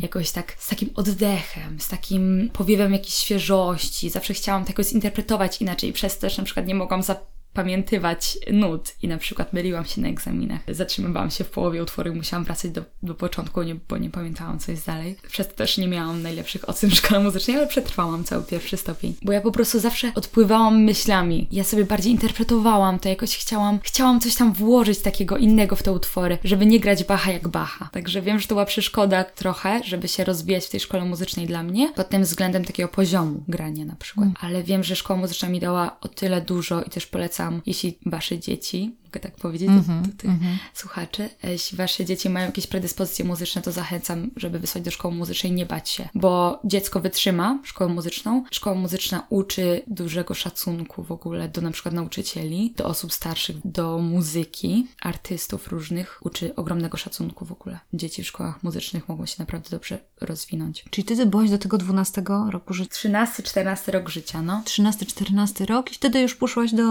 [0.00, 4.10] Jakoś tak z takim oddechem, z takim powiewem jakiejś świeżości.
[4.10, 7.02] Zawsze chciałam jakoś zinterpretować inaczej, przez też na przykład nie mogłam
[7.56, 10.60] zapamiętywać nut i na przykład myliłam się na egzaminach.
[10.68, 14.58] Zatrzymywałam się w połowie utworu i musiałam wracać do, do początku, nie, bo nie pamiętałam,
[14.58, 15.16] co jest dalej.
[15.28, 19.14] Przez to też nie miałam najlepszych ocen w szkole muzycznej, ale przetrwałam cały pierwszy stopień.
[19.22, 21.48] Bo ja po prostu zawsze odpływałam myślami.
[21.52, 25.92] Ja sobie bardziej interpretowałam to, jakoś chciałam, chciałam coś tam włożyć takiego innego w te
[25.92, 27.88] utwory, żeby nie grać Bacha jak Bacha.
[27.92, 31.62] Także wiem, że to była przeszkoda trochę, żeby się rozwijać w tej szkole muzycznej dla
[31.62, 34.28] mnie, pod tym względem takiego poziomu grania na przykład.
[34.40, 38.38] Ale wiem, że szkoła muzyczna mi dała o tyle dużo i też polecam, jeśli wasze
[38.38, 40.30] dzieci, mogę tak powiedzieć do, do tych
[40.74, 45.14] słuchaczy, e, jeśli wasze dzieci mają jakieś predyspozycje muzyczne, to zachęcam, żeby wysłać do szkoły
[45.14, 48.44] muzycznej, nie bać się, bo dziecko wytrzyma szkołę muzyczną.
[48.50, 53.98] Szkoła muzyczna uczy dużego szacunku w ogóle do na przykład nauczycieli, do osób starszych, do
[53.98, 56.18] muzyki, artystów różnych.
[56.22, 57.78] Uczy ogromnego szacunku w ogóle.
[57.92, 60.84] Dzieci w szkołach muzycznych mogą się naprawdę dobrze rozwinąć.
[60.90, 62.90] Czyli ty byłaś do tego 12 roku życia?
[63.26, 64.62] 13-14 rok życia, no.
[64.64, 66.82] 13-14 rok i wtedy już poszłaś do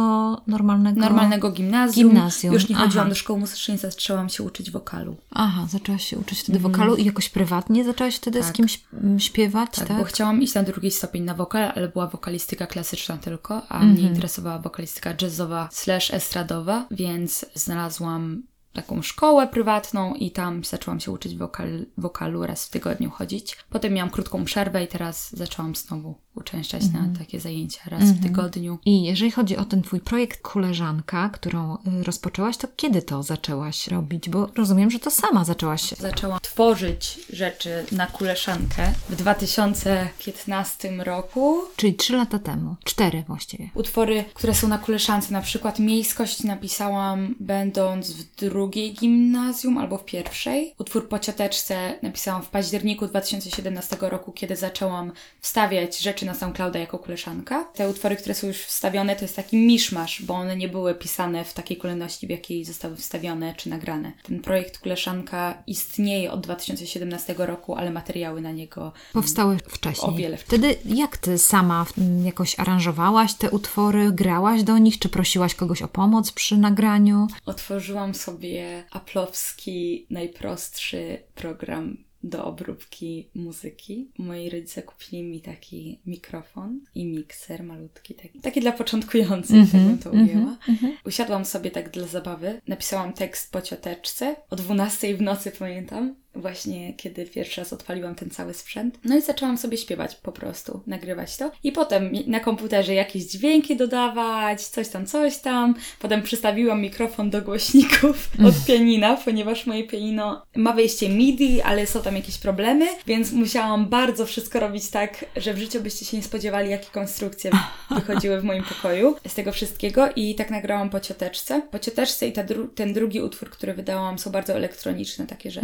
[0.47, 0.99] normalnego...
[0.99, 1.75] Normalnego gimnazjum.
[1.75, 2.14] Gimnazjum,
[2.53, 3.09] Już nie chodziłam aha.
[3.09, 5.15] do szkoły muzycznej, zaczęłam się uczyć wokalu.
[5.31, 8.55] Aha, zaczęłaś się uczyć wtedy wokalu i jakoś prywatnie zaczęłaś wtedy z Tak.
[8.55, 9.87] kimś mm, śpiewać, tak?
[9.87, 13.79] Tak, bo chciałam iść na drugi stopień na wokal, ale była wokalistyka klasyczna tylko, a
[13.79, 21.11] mnie interesowała wokalistyka jazzowa slash estradowa, więc znalazłam taką szkołę prywatną i tam zaczęłam się
[21.11, 23.57] uczyć wokal, wokalu raz w tygodniu chodzić.
[23.69, 28.79] Potem miałam krótką przerwę i teraz zaczęłam znowu uczęszczać na takie zajęcia raz w tygodniu.
[28.85, 33.87] I jeżeli chodzi o ten twój projekt Koleżanka, którą y, rozpoczęłaś, to kiedy to zaczęłaś
[33.87, 34.29] robić?
[34.29, 41.61] Bo rozumiem, że to sama zaczęłaś Zaczęłam tworzyć rzeczy na kuleszankę w 2015 roku.
[41.75, 42.75] Czyli trzy lata temu.
[42.83, 43.69] Cztery właściwie.
[43.73, 50.05] Utwory, które są na kuleszance, na przykład Miejskość napisałam będąc w drugiej gimnazjum albo w
[50.05, 50.73] pierwszej.
[50.77, 56.99] Utwór po cioteczce napisałam w październiku 2017 roku, kiedy zaczęłam wstawiać rzeczy na SoundClouda jako
[56.99, 57.63] kuleszanka.
[57.63, 61.45] Te utwory, które są już wstawione, to jest taki miszmasz, bo one nie były pisane
[61.45, 64.11] w takiej kolejności, w jakiej zostały wstawione czy nagrane.
[64.23, 70.11] Ten projekt kuleszanka istnieje od 2017 roku, ale materiały na niego Powstały wcześniej.
[70.11, 70.75] O wiele wcześniej.
[70.75, 71.85] Wtedy jak ty sama
[72.23, 77.27] jakoś aranżowałaś te utwory, grałaś do nich, czy prosiłaś kogoś o pomoc przy nagraniu?
[77.45, 84.07] Otworzyłam sobie aplowski, najprostszy program do obróbki muzyki.
[84.17, 89.81] Moi rodzice kupili mi taki mikrofon i mikser malutki, taki, taki dla początkujących, Mhm, tak
[89.81, 90.57] bym to ujęła.
[91.05, 96.93] Usiadłam sobie tak dla zabawy, napisałam tekst po cioteczce, o 12 w nocy pamiętam, właśnie
[96.93, 98.99] kiedy pierwszy raz odpaliłam ten cały sprzęt.
[99.03, 101.51] No i zaczęłam sobie śpiewać po prostu, nagrywać to.
[101.63, 105.75] I potem na komputerze jakieś dźwięki dodawać, coś tam, coś tam.
[105.99, 112.01] Potem przystawiłam mikrofon do głośników od pianina, ponieważ moje pianino ma wejście MIDI, ale są
[112.01, 116.23] tam jakieś problemy, więc musiałam bardzo wszystko robić tak, że w życiu byście się nie
[116.23, 117.51] spodziewali, jakie konstrukcje
[117.95, 121.61] wychodziły w moim pokoju z tego wszystkiego i tak nagrałam po cioteczce.
[121.71, 125.61] Po cioteczce i ta dru- ten drugi utwór, który wydałam są bardzo elektroniczne, takie, że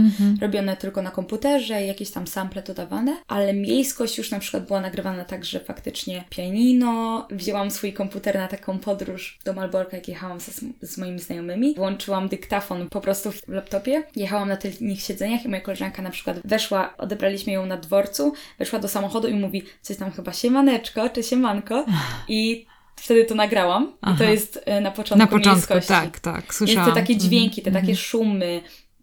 [0.61, 5.25] robione tylko na komputerze, jakieś tam sample dodawane, ale miejskość już na przykład była nagrywana
[5.25, 10.51] tak, że faktycznie pianino, wzięłam swój komputer na taką podróż do Malborka, jak jechałam ze,
[10.81, 15.61] z moimi znajomymi, włączyłam dyktafon po prostu w laptopie, jechałam na tylnych siedzeniach i moja
[15.61, 20.11] koleżanka na przykład weszła, odebraliśmy ją na dworcu, weszła do samochodu i mówi coś tam
[20.11, 21.85] chyba siemaneczko, czy siemanko
[22.27, 25.87] i wtedy to nagrałam i to jest e, na początku Na początku, miejskości.
[25.87, 26.89] tak, tak, Więc słyszałam.
[26.89, 28.61] te takie dźwięki, te Mhm, takie szumy,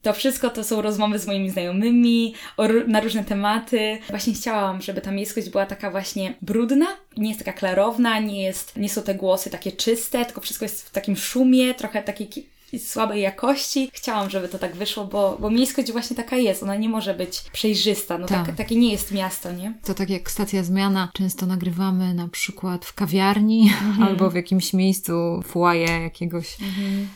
[0.09, 3.99] to wszystko to są rozmowy z moimi znajomymi o, na różne tematy.
[4.11, 8.77] Właśnie chciałam, żeby ta miejskość była taka właśnie brudna, nie jest taka klarowna, nie, jest,
[8.77, 12.29] nie są te głosy takie czyste, tylko wszystko jest w takim szumie, trochę takiej
[12.79, 13.91] słabej jakości.
[13.93, 17.41] Chciałam, żeby to tak wyszło, bo, bo miejskość właśnie taka jest, ona nie może być
[17.53, 18.47] przejrzysta, no Tak.
[18.47, 18.57] tak.
[18.57, 19.73] takie nie jest miasto, nie?
[19.85, 23.73] To tak jak stacja zmiana, często nagrywamy na przykład w kawiarni
[24.07, 26.57] albo w jakimś miejscu foyer jakiegoś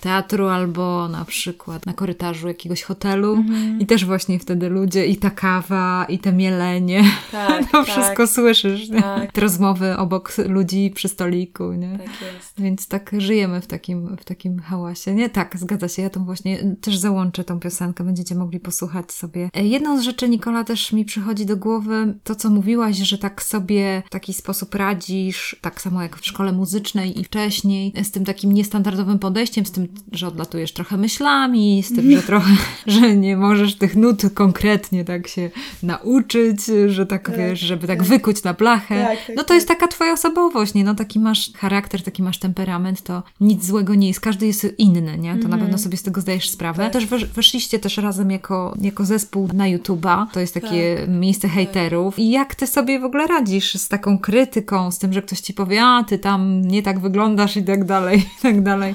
[0.00, 3.44] teatru, albo na przykład na korytarzu jakiegoś hotelu
[3.78, 8.26] i też właśnie wtedy ludzie i ta kawa, i te mielenie, Tak, to tak, wszystko
[8.26, 9.02] słyszysz, nie?
[9.02, 9.32] Tak.
[9.32, 11.98] te rozmowy obok ludzi przy stoliku, nie?
[11.98, 12.60] Tak jest.
[12.60, 15.14] Więc tak żyjemy w takim, w takim hałasie.
[15.14, 16.02] Nie, tak, zgadza się.
[16.02, 18.04] Ja tą właśnie też załączę tą piosenkę.
[18.04, 19.50] Będziecie mogli posłuchać sobie.
[19.54, 23.42] E, Jedną z rzeczy, Nikola, też mi przychodzi do głowy to, co mówiłaś, że tak
[23.42, 28.24] sobie w taki sposób radzisz, tak samo jak w szkole muzycznej i wcześniej, z tym
[28.24, 32.52] takim niestandardowym podejściem, z tym, że odlatujesz trochę myślami, z tym, że trochę,
[32.86, 35.50] że nie możesz tych nut konkretnie tak się
[35.82, 39.04] nauczyć, że tak, wiesz, żeby tak wykuć na blachę.
[39.08, 40.84] Tak, tak, no to jest taka twoja osobowość, nie?
[40.84, 44.20] No taki masz charakter, taki masz temperament, to nic złego nie jest.
[44.20, 45.31] Każdy jest inny, nie?
[45.42, 46.90] To na pewno sobie z tego zdajesz sprawę.
[46.90, 50.26] Też wesz, weszliście też razem jako, jako zespół na YouTube'a.
[50.32, 52.18] To jest takie miejsce hejterów.
[52.18, 55.54] I jak ty sobie w ogóle radzisz z taką krytyką, z tym, że ktoś ci
[55.54, 58.94] powie, a ty tam nie tak wyglądasz i tak dalej, i tak dalej.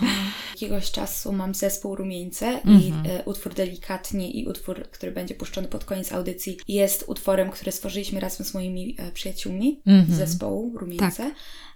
[0.62, 5.86] Jakiegoś czasu mam zespół Rumieńce i e, utwór Delikatnie i utwór, który będzie puszczony pod
[5.86, 11.32] koniec audycji jest utworem, który stworzyliśmy razem z moimi e, przyjaciółmi z zespołu Rumieńce.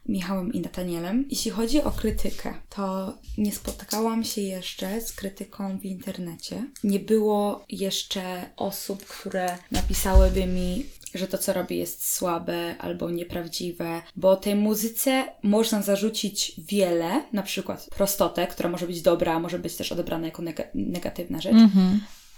[0.05, 1.25] Michałem i Natanielem.
[1.29, 6.63] Jeśli chodzi o krytykę, to nie spotykałam się jeszcze z krytyką w internecie.
[6.83, 14.01] Nie było jeszcze osób, które napisałyby mi, że to, co robię, jest słabe albo nieprawdziwe,
[14.15, 19.75] bo tej muzyce można zarzucić wiele, na przykład prostotę, która może być dobra, może być
[19.75, 21.53] też odebrana jako nega- negatywna rzecz,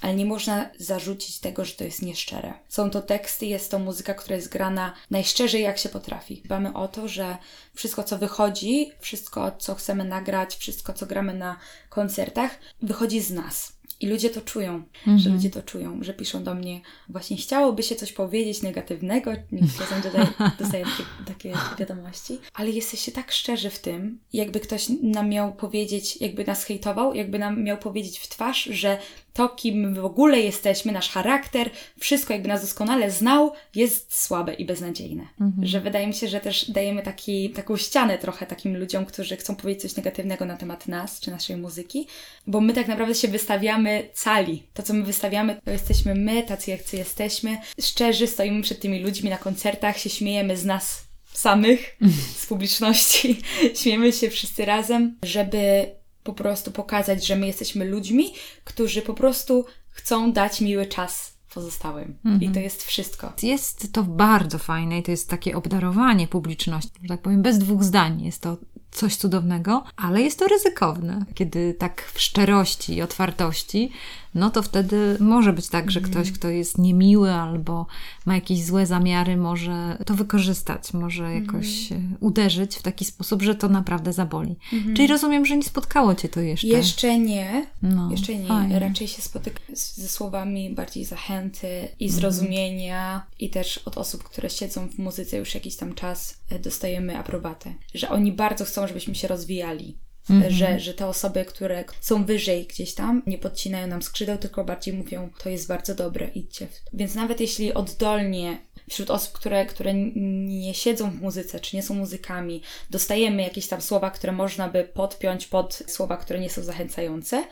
[0.02, 2.54] ale nie można zarzucić tego, że to jest nieszczere.
[2.70, 6.42] Są to teksty, jest to muzyka, która jest grana najszczerzej jak się potrafi.
[6.46, 7.38] Dbamy o to, że
[7.76, 11.58] wszystko, co wychodzi, wszystko, co chcemy nagrać, wszystko, co gramy na
[11.90, 13.74] koncertach, wychodzi z nas.
[14.04, 14.84] I ludzie to czują,
[15.18, 19.32] że ludzie to czują, że piszą do mnie, właśnie chciałoby się coś powiedzieć negatywnego,
[19.78, 20.28] czasem dodaję,
[20.60, 26.22] dostaję takie, takie wiadomości, ale jesteście tak szczerzy w tym, jakby ktoś nam miał powiedzieć,
[26.22, 28.98] jakby nas hejtował, jakby nam miał powiedzieć w twarz, że
[29.34, 31.69] to, kim my w ogóle jesteśmy, nasz charakter,
[32.00, 35.28] wszystko jakby nas doskonale znał, jest słabe i beznadziejne.
[35.62, 39.56] Że wydaje mi się, że też dajemy taki, taką ścianę trochę takim ludziom, którzy chcą
[39.56, 42.08] powiedzieć coś negatywnego na temat nas, czy naszej muzyki,
[42.48, 44.63] bo my tak naprawdę się wystawiamy cali.
[44.74, 47.58] To, co my wystawiamy, to jesteśmy my, tacy jacy jesteśmy.
[47.82, 51.98] Szczerzy stoimy przed tymi ludźmi na koncertach, się śmiejemy z nas samych,
[52.36, 53.41] z publiczności.
[53.82, 55.86] Śmiejemy się wszyscy razem, żeby
[56.24, 58.34] po prostu pokazać, że my jesteśmy ludźmi,
[58.64, 62.18] którzy po prostu chcą dać miły czas pozostałym.
[62.42, 63.34] I to jest wszystko.
[63.44, 67.84] Jest to bardzo fajne i to jest takie obdarowanie publiczności, że tak powiem, bez dwóch
[67.84, 68.22] zdań.
[68.22, 68.58] Jest to
[68.92, 71.26] coś cudownego, ale jest to ryzykowne.
[71.34, 73.92] Kiedy tak w szczerości i otwartości,
[74.36, 77.86] no to wtedy może być tak, że ktoś, kto jest niemiły albo
[78.26, 83.56] ma jakieś złe zamiary, może to wykorzystać, może jakoś e, uderzyć w taki sposób, że
[83.56, 84.56] to naprawdę zaboli.
[84.96, 86.67] Czyli rozumiem, że nie spotkało cię to jeszcze.
[86.67, 87.65] Jeszcze nie.
[87.82, 88.48] No, Jeszcze nie.
[88.48, 88.80] fajnie.
[88.80, 91.89] Raczej się spotykam ze słowami bardziej zachęty Mhm.
[92.00, 96.60] i zrozumienia i też od osób, które siedzą w muzyce już jakiś tam czas e,
[96.60, 97.74] dostajemy aprobatę.
[97.93, 99.98] Że oni bardzo chcą, żebyśmy się rozwijali.
[100.30, 100.54] Mhm.
[100.54, 104.94] że, że te osoby, które są wyżej gdzieś tam, nie podcinają nam skrzydeł, tylko bardziej
[104.94, 106.68] mówią, to jest bardzo dobre, idźcie.
[106.94, 108.58] Więc nawet jeśli oddolnie
[108.90, 113.82] wśród osób, które, które nie siedzą w muzyce, czy nie są muzykami, dostajemy jakieś tam
[113.82, 117.44] słowa, które można by podpiąć pod słowa, które nie są zachęcające,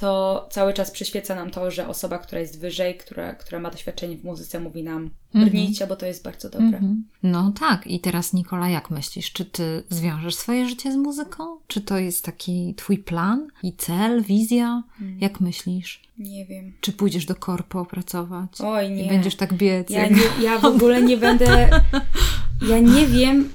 [0.00, 4.16] to cały czas przyświeca nam to, że osoba, która jest wyżej, która, która ma doświadczenie
[4.16, 6.66] w muzyce, mówi nam brnijcie, bo to jest bardzo dobre.
[6.66, 7.04] Mhm.
[7.22, 9.32] No tak, i teraz Nikola, jak myślisz?
[9.32, 11.44] Czy ty zwiążesz swoje życie z muzyką?
[11.66, 14.82] Czy to jest taki twój plan i cel, wizja?
[15.20, 16.02] Jak myślisz?
[16.18, 16.72] Nie wiem.
[16.80, 18.50] Czy pójdziesz do korpo pracować?
[18.60, 19.06] Oj, nie.
[19.06, 19.90] I będziesz tak biec?
[19.90, 21.68] Ja, jak- nie, ja w ogóle nie będę.
[22.68, 23.48] Ja nie wiem,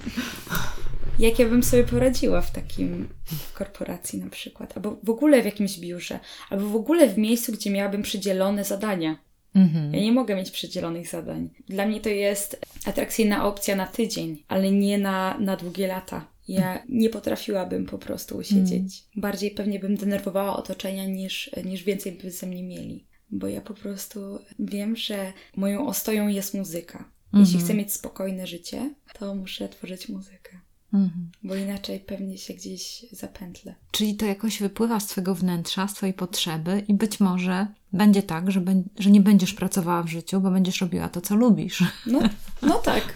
[1.22, 5.46] jak ja bym sobie poradziła w takim w korporacji na przykład, albo w ogóle w
[5.46, 9.18] jakimś biurze, albo w ogóle w miejscu, gdzie miałabym przydzielone zadania.
[9.56, 9.94] Mhm.
[9.94, 11.50] Ja nie mogę mieć przydzielonych zadań.
[11.70, 16.28] Dla mnie to jest atrakcyjna opcja na tydzień, ale nie na, na długie lata.
[16.48, 19.04] Ja nie potrafiłabym po prostu usiedzieć.
[19.16, 23.06] Bardziej pewnie bym denerwowała otoczenia niż, niż więcej by ze mnie mieli.
[23.30, 27.12] Bo ja po prostu wiem, że moją ostoją jest muzyka.
[27.34, 30.60] Jeśli chcę mieć spokojne życie, to muszę tworzyć muzykę.
[30.94, 31.32] Mhm.
[31.44, 33.76] Bo inaczej pewnie się gdzieś zapętlę.
[33.92, 38.52] Czyli to jakoś wypływa z twojego wnętrza, z twojej potrzeby i być może będzie tak,
[38.52, 41.84] że, bę- że nie będziesz pracowała w życiu, bo będziesz robiła to, co lubisz.
[42.06, 42.20] No,
[42.62, 43.14] no tak.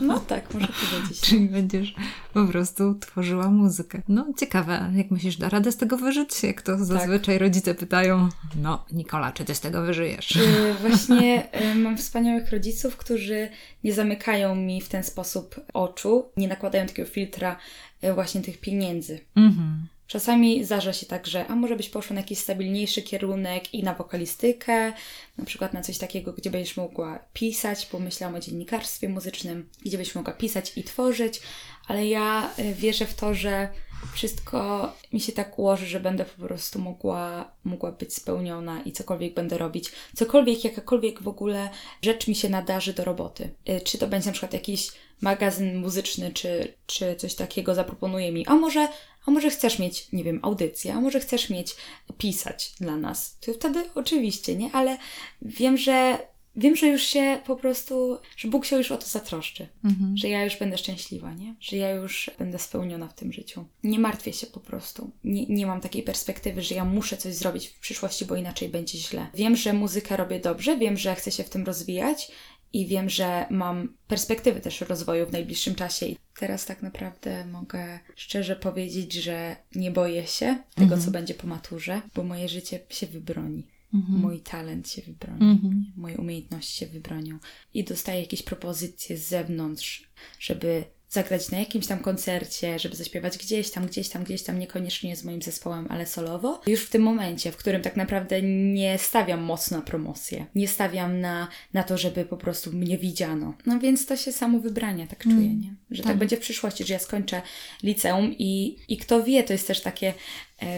[0.00, 1.20] No tak, może powiedzieć.
[1.28, 1.94] Czyli będziesz
[2.34, 4.02] po prostu tworzyła muzykę.
[4.08, 6.42] No ciekawe, jak myślisz, da radę z tego wyżyć?
[6.42, 8.28] Jak to zazwyczaj rodzice pytają,
[8.62, 10.36] no Nikola, czy ty z tego wyżyjesz?
[10.36, 13.48] Y, Właśnie y, mam wspaniałych rodziców, którzy
[13.84, 17.56] nie zamykają mi w ten sposób oczu, nie nakładają takiego filtra
[18.04, 19.20] y, właśnie tych pieniędzy.
[19.36, 19.86] Mhm.
[20.08, 23.94] Czasami zdarza się tak, że a może byś poszła na jakiś stabilniejszy kierunek i na
[23.94, 24.92] wokalistykę,
[25.38, 30.14] na przykład na coś takiego, gdzie będziesz mogła pisać, pomyślałam o dziennikarstwie muzycznym, gdzie byś
[30.14, 31.40] mogła pisać i tworzyć,
[31.86, 33.68] ale ja y, wierzę w to, że
[34.14, 39.34] wszystko mi się tak ułoży, że będę po prostu mogła, mogła być spełniona i cokolwiek
[39.34, 41.70] będę robić, cokolwiek, jakakolwiek w ogóle
[42.02, 43.50] rzecz mi się nadarzy do roboty.
[43.68, 44.88] Y, Czy to będzie na przykład jakiś
[45.20, 48.88] magazyn muzyczny, czy, czy coś takiego zaproponuje mi, a może,
[49.28, 51.76] a może chcesz mieć, nie wiem, audycję, a może chcesz mieć,
[52.18, 53.38] pisać dla nas.
[53.40, 54.72] To wtedy oczywiście, nie?
[54.72, 54.98] Ale
[55.42, 56.18] wiem, że
[56.56, 59.68] wiem, że już się po prostu, że Bóg się już o to zatroszczy.
[59.84, 60.16] Mhm.
[60.16, 61.54] Że ja już będę szczęśliwa, nie?
[61.60, 63.64] Że ja już będę spełniona w tym życiu.
[63.84, 65.10] Nie martwię się po prostu.
[65.24, 68.98] Nie, nie mam takiej perspektywy, że ja muszę coś zrobić w przyszłości, bo inaczej będzie
[68.98, 69.26] źle.
[69.34, 72.32] Wiem, że muzykę robię dobrze, wiem, że chcę się w tym rozwijać
[72.72, 76.06] i wiem, że mam perspektywy też rozwoju w najbliższym czasie.
[76.06, 81.46] I teraz tak naprawdę mogę szczerze powiedzieć, że nie boję się tego, co będzie po
[81.46, 83.66] maturze, bo moje życie się wybroni.
[84.08, 85.92] Mój talent się wybroni, Mhm.
[85.96, 87.38] moje umiejętności się wybronią
[87.74, 90.08] i dostaję jakieś propozycje z zewnątrz,
[90.40, 95.16] żeby zagrać na jakimś tam koncercie, żeby zaśpiewać gdzieś tam, gdzieś tam, gdzieś tam, niekoniecznie
[95.16, 96.60] z moim zespołem, ale solowo.
[96.66, 101.20] Już w tym momencie, w którym tak naprawdę nie stawiam mocno na promocję, nie stawiam
[101.20, 103.54] na, na to, żeby po prostu mnie widziano.
[103.66, 105.74] No więc to się samo wybrania, tak czuję, nie?
[105.90, 106.12] Że tak.
[106.12, 106.18] tak.
[106.18, 107.42] będzie w przyszłości, że ja skończę
[107.82, 110.14] liceum i, i kto wie, to jest też takie,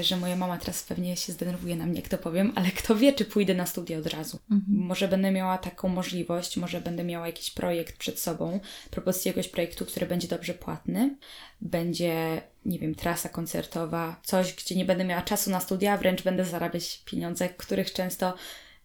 [0.02, 3.12] że moja mama teraz pewnie się zdenerwuje na mnie, jak to powiem, ale kto wie,
[3.12, 4.38] czy pójdę na studia od razu.
[4.68, 9.86] Może będę miała taką możliwość, może będę miała jakiś projekt przed sobą, propozycję jakiegoś projektu,
[9.86, 11.16] który będzie dobrze płatny,
[11.60, 16.44] będzie, nie wiem, trasa koncertowa, coś, gdzie nie będę miała czasu na studia, wręcz będę
[16.44, 18.34] zarabiać pieniądze, których często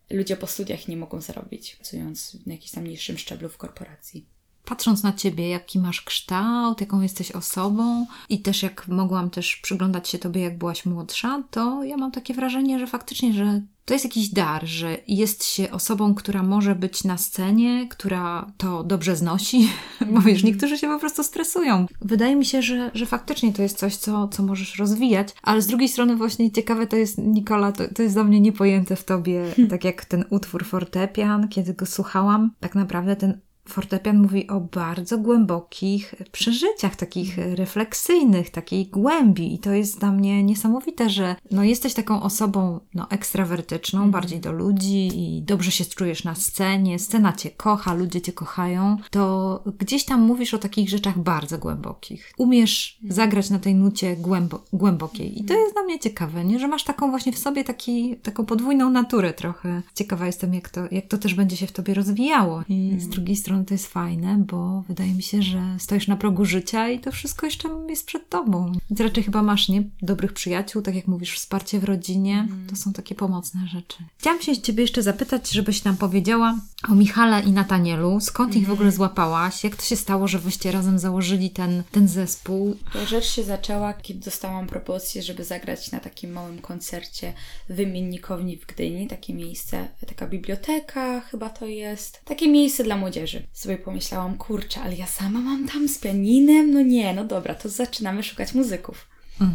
[0.09, 4.34] ludzie po studiach nie mogą zarobić, pracując na jakimś tam niższym szczeblu w korporacji.
[4.65, 10.09] Patrząc na ciebie, jaki masz kształt, jaką jesteś osobą i też jak mogłam też przyglądać
[10.09, 14.05] się tobie, jak byłaś młodsza, to ja mam takie wrażenie, że faktycznie, że to jest
[14.05, 19.69] jakiś dar, że jest się osobą, która może być na scenie, która to dobrze znosi,
[20.13, 21.85] bo wiesz, niektórzy się po prostu stresują.
[22.01, 25.67] Wydaje mi się, że, że faktycznie to jest coś, co, co możesz rozwijać, ale z
[25.67, 29.43] drugiej strony właśnie ciekawe to jest, Nikola, to, to jest dla mnie niepojęte w tobie,
[29.69, 35.17] tak jak ten utwór fortepian, kiedy go słuchałam, tak naprawdę ten fortepian mówi o bardzo
[35.17, 39.53] głębokich przeżyciach, takich refleksyjnych, takiej głębi.
[39.53, 44.51] I to jest dla mnie niesamowite, że no, jesteś taką osobą no, ekstrawertyczną, bardziej do
[44.51, 50.05] ludzi i dobrze się czujesz na scenie, scena cię kocha, ludzie cię kochają, to gdzieś
[50.05, 52.33] tam mówisz o takich rzeczach bardzo głębokich.
[52.37, 55.39] Umiesz zagrać na tej nucie głębo- głębokiej.
[55.39, 56.59] I to jest dla mnie ciekawe, nie?
[56.59, 59.81] że masz taką właśnie w sobie taki, taką podwójną naturę trochę.
[59.95, 62.63] Ciekawa jestem, jak to, jak to też będzie się w tobie rozwijało.
[62.69, 66.15] I z drugiej strony strony to jest fajne, bo wydaje mi się, że stoisz na
[66.15, 68.71] progu życia i to wszystko jeszcze jest przed tobą.
[68.89, 69.83] Więc raczej chyba masz, nie?
[70.01, 72.47] Dobrych przyjaciół, tak jak mówisz, wsparcie w rodzinie.
[72.69, 73.97] To są takie pomocne rzeczy.
[74.17, 78.19] Chciałam się ciebie jeszcze zapytać, żebyś nam powiedziała o Michale i Natanielu.
[78.19, 79.63] Skąd ich w ogóle złapałaś?
[79.63, 82.75] Jak to się stało, że wyście razem założyli ten, ten zespół?
[82.93, 87.33] Ta rzecz się zaczęła, kiedy dostałam propozycję, żeby zagrać na takim małym koncercie
[87.69, 89.07] w wymiennikowni w Gdyni.
[89.07, 92.21] Takie miejsce, taka biblioteka chyba to jest.
[92.25, 93.44] Takie miejsce dla młodzieży.
[93.53, 96.71] Sobie pomyślałam, kurczę, ale ja sama mam tam z pianinem?
[96.71, 99.07] No nie, no dobra, to zaczynamy szukać muzyków.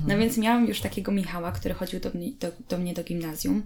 [0.06, 3.62] No więc miałam już takiego Michała, który chodził do mnie do, do mnie do gimnazjum.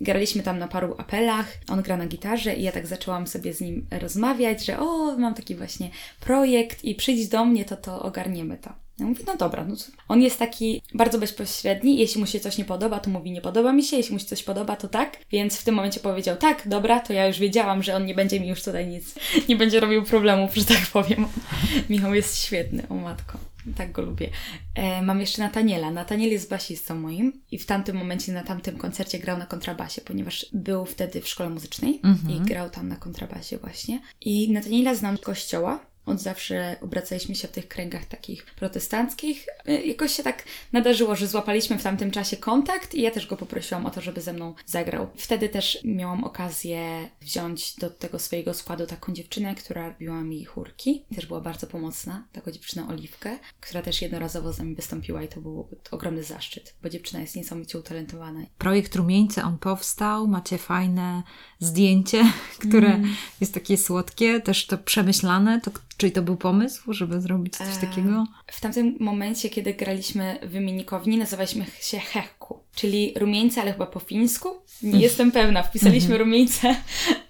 [0.00, 3.60] Graliśmy tam na paru apelach, on gra na gitarze i ja tak zaczęłam sobie z
[3.60, 5.90] nim rozmawiać, że o, mam taki właśnie
[6.20, 8.72] projekt i przyjdź do mnie, to to ogarniemy to.
[9.00, 9.74] Ja mówię, no dobra, no
[10.08, 13.72] on jest taki bardzo bezpośredni, jeśli mu się coś nie podoba, to mówi nie podoba
[13.72, 16.68] mi się, jeśli mu się coś podoba, to tak, więc w tym momencie powiedział tak,
[16.68, 19.14] dobra, to ja już wiedziałam, że on nie będzie mi już tutaj nic,
[19.48, 21.26] nie będzie robił problemów, że tak powiem.
[21.90, 23.38] Michał jest świetny, o matko.
[23.76, 24.30] Tak go lubię.
[24.74, 25.90] E, mam jeszcze Nataniela.
[25.90, 30.46] Nataniel jest basistą moim i w tamtym momencie, na tamtym koncercie grał na kontrabasie, ponieważ
[30.52, 34.00] był wtedy w szkole muzycznej i grał tam na kontrabasie właśnie.
[34.20, 35.89] I Nataniela znam z kościoła.
[36.10, 39.46] Od zawsze obracaliśmy się w tych kręgach takich protestanckich.
[39.66, 43.36] E, Jakoś się tak nadarzyło, że złapaliśmy w tamtym czasie kontakt i ja też go
[43.36, 45.08] poprosiłam o to, żeby ze mną zagrał.
[45.16, 51.04] Wtedy też miałam okazję wziąć do tego swojego składu taką dziewczynę, która robiła mi chórki.
[51.14, 55.40] Też była bardzo pomocna, taką dziewczynę Oliwkę, która też jednorazowo z nami wystąpiła i to
[55.40, 58.40] był ogromny zaszczyt, bo dziewczyna jest niesamowicie utalentowana.
[58.58, 61.22] Projekt Rumieńce, on powstał, macie fajne
[61.58, 62.24] zdjęcie,
[62.68, 63.00] które
[63.40, 65.60] jest takie słodkie, też to przemyślane.
[65.60, 65.70] To,
[66.00, 68.26] czyli to był pomysł, żeby zrobić coś Eee, takiego?
[68.46, 74.00] W tamtym momencie, kiedy graliśmy w wymiennikowni, nazywaliśmy się Hechku, czyli rumieńce, ale chyba po
[74.00, 74.48] fińsku.
[74.82, 75.62] Nie jestem pewna.
[75.62, 76.76] Wpisaliśmy rumieńce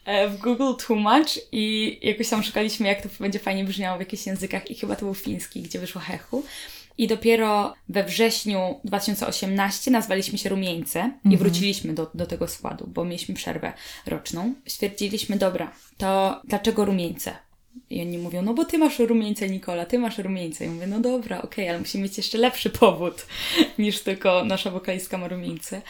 [0.05, 4.27] e, w Google tłumacz i jakoś tam szukaliśmy, jak to będzie fajnie brzmiało w jakichś
[4.27, 6.43] językach i chyba to był fiński, gdzie wyszło Hechu.
[6.99, 13.05] I dopiero we wrześniu 2018 nazwaliśmy się Rumieńce i wróciliśmy do, do tego składu, bo
[13.05, 13.73] mieliśmy przerwę
[14.07, 14.55] roczną.
[14.67, 17.50] Stwierdziliśmy, dobra, to dlaczego Rumieńce?
[17.91, 20.65] I oni mówią, no bo ty masz rumieńce, Nikola, ty masz rumieńce.
[20.65, 23.27] I mówię, no dobra, okej, ale musimy mieć jeszcze lepszy powód
[23.79, 25.83] niż tylko nasza wokalistka ma rumieńce.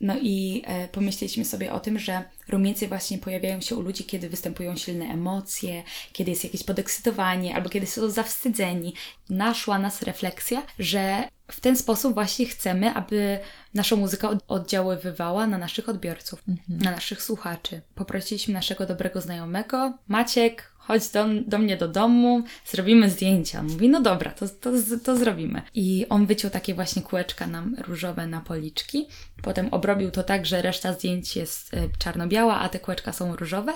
[0.00, 4.28] No i e, pomyśleliśmy sobie o tym, że rumieńce właśnie pojawiają się u ludzi, kiedy
[4.28, 8.94] występują silne emocje, kiedy jest jakieś podekscytowanie, albo kiedy są zawstydzeni.
[9.30, 13.38] Naszła nas refleksja, że w ten sposób właśnie chcemy, aby
[13.74, 17.80] nasza muzyka od- oddziaływywała na naszych odbiorców, na naszych słuchaczy.
[17.94, 23.62] Poprosiliśmy naszego dobrego znajomego, Maciek, chodź do, do mnie do domu, zrobimy zdjęcia.
[23.62, 24.70] Mówi, no dobra, to, to,
[25.04, 25.62] to zrobimy.
[25.74, 29.06] I on wyciął takie właśnie kółeczka nam różowe na policzki.
[29.42, 33.72] Potem obrobił to tak, że reszta zdjęć jest e, czarno-biała, a te kółeczka są różowe,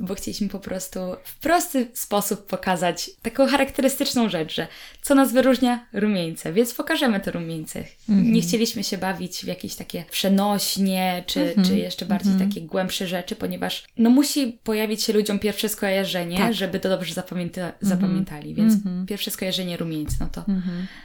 [0.00, 4.66] bo chcieliśmy po prostu w prosty sposób pokazać taką charakterystyczną rzecz, że
[5.02, 5.86] co nas wyróżnia?
[5.92, 7.84] Rumieńce, więc pokażemy te rumieńce.
[8.08, 13.36] Nie chcieliśmy się bawić w jakieś takie przenośnie, czy, czy jeszcze bardziej takie głębsze rzeczy,
[13.36, 16.54] ponieważ no musi pojawić się ludziom pierwsze skojarzenie, Tak.
[16.54, 18.74] żeby to dobrze zapamięta- zapamiętali, więc
[19.08, 20.44] pierwsze skojarzenie rumieńc, no to.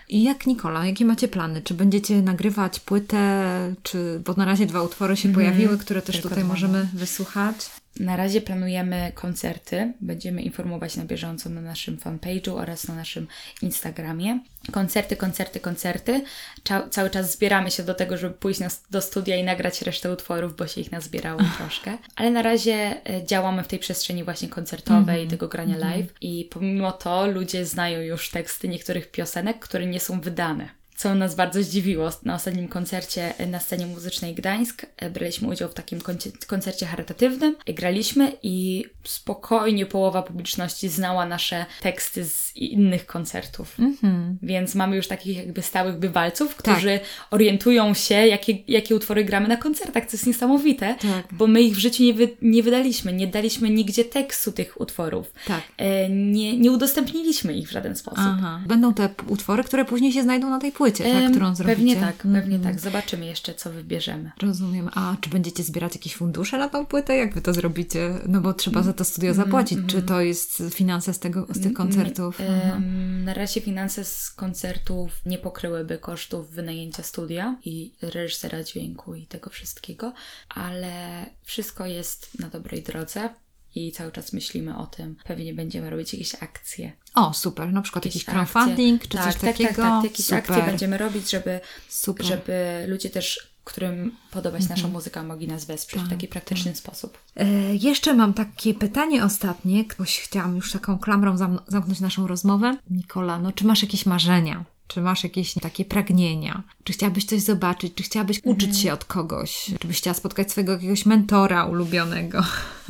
[0.09, 1.61] I jak Nikola, jakie macie plany?
[1.61, 3.53] Czy będziecie nagrywać płytę,
[3.83, 7.55] czy bo na razie dwa utwory się pojawiły, które też Tylko tutaj dwa, możemy wysłuchać?
[7.99, 9.93] Na razie planujemy koncerty.
[10.01, 13.27] Będziemy informować na bieżąco na naszym fanpage'u oraz na naszym
[13.61, 14.39] Instagramie.
[14.71, 16.23] Koncerty, koncerty, koncerty.
[16.63, 20.13] Cza- cały czas zbieramy się do tego, żeby pójść na, do studia i nagrać resztę
[20.13, 21.97] utworów, bo się ich nazbierało troszkę.
[22.15, 26.91] Ale na razie e, działamy w tej przestrzeni właśnie koncertowej, tego grania live i pomimo
[26.91, 32.09] to ludzie znają już teksty niektórych piosenek, które nie są wydane co nas bardzo zdziwiło.
[32.23, 35.99] Na ostatnim koncercie na scenie muzycznej Gdańsk e, braliśmy udział w takim
[36.47, 37.55] koncercie charytatywnym.
[37.65, 43.79] E, Graliśmy i spokojnie połowa publiczności znała nasze teksty z innych koncertów.
[43.79, 44.37] Mhm.
[44.41, 46.99] Więc mamy już takich jakby stałych bywalców, którzy
[47.31, 51.27] orientują się, jakie, jakie utwory gramy na koncertach, co jest niesamowite, Tak.
[51.31, 55.33] bo my ich w życiu nie, wy, nie wydaliśmy, nie daliśmy nigdzie tekstu tych utworów.
[55.47, 55.61] Tak.
[55.77, 58.19] E, nie, nie udostępniliśmy ich w żaden sposób.
[58.27, 58.61] Aha.
[58.67, 61.75] Będą te utwory, które później się znajdą na tej płycie, tak, Em, którą zrobicie?
[61.75, 62.63] Pewnie tak, pewnie Mhm.
[62.63, 62.79] tak.
[62.79, 64.31] Zobaczymy jeszcze, co wybierzemy.
[64.41, 64.89] Rozumiem.
[64.93, 67.15] A czy będziecie zbierać jakieś fundusze na tą płytę?
[67.17, 68.13] Jak wy to zrobicie?
[68.27, 69.79] No bo trzeba za to studio zapłacić.
[69.87, 72.37] Czy to jest finanse z, tego, z tych koncertów?
[72.41, 72.75] Aha.
[72.75, 79.25] Em, na razie finanse z koncertów nie pokryłyby kosztów wynajęcia studia i reżysera dźwięku i
[79.27, 80.13] tego wszystkiego,
[80.49, 83.29] ale wszystko jest na dobrej drodze.
[83.75, 85.15] I cały czas myślimy o tym.
[85.23, 86.91] Pewnie będziemy robić jakieś akcje.
[87.15, 87.73] O, super.
[87.73, 89.69] Na przykład jakiś crowdfunding, czy tak, coś tak, takiego?
[89.69, 90.39] Tak, tak, jakieś super.
[90.39, 91.59] akcje będziemy robić, żeby,
[91.89, 92.25] Super.
[92.25, 97.17] żeby ludzie też którym podobać nasza muzyka, mogli nas wesprzeć w taki praktyczny sposób.
[97.35, 102.77] E, jeszcze mam takie pytanie ostatnie, ktoś chciałam już taką klamrą zam- zamknąć naszą rozmowę.
[102.89, 104.65] Nikola, no czy masz jakieś marzenia?
[104.93, 106.63] Czy masz jakieś takie pragnienia?
[106.83, 107.93] Czy chciałabyś coś zobaczyć?
[107.93, 109.71] Czy chciałabyś uczyć się od kogoś?
[109.79, 112.43] Czy byś chciała spotkać swojego jakiegoś mentora ulubionego?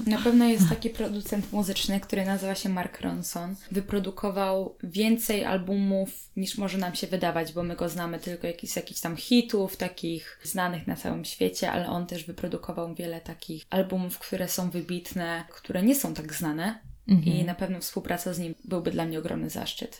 [0.08, 3.56] Na pewno jest taki producent muzyczny, który nazywa się Mark Ronson.
[3.72, 8.76] Wyprodukował więcej albumów niż może nam się wydawać, bo my go znamy tylko jakiś, z
[8.76, 14.20] jakichś tam hitów, takich znanych na całym świecie, ale on też wyprodukował wiele takich albumów,
[14.20, 16.90] które są wybitne, które nie są tak znane.
[17.26, 19.99] I na pewno współpraca z nim byłby dla mnie ogromny zaszczyt.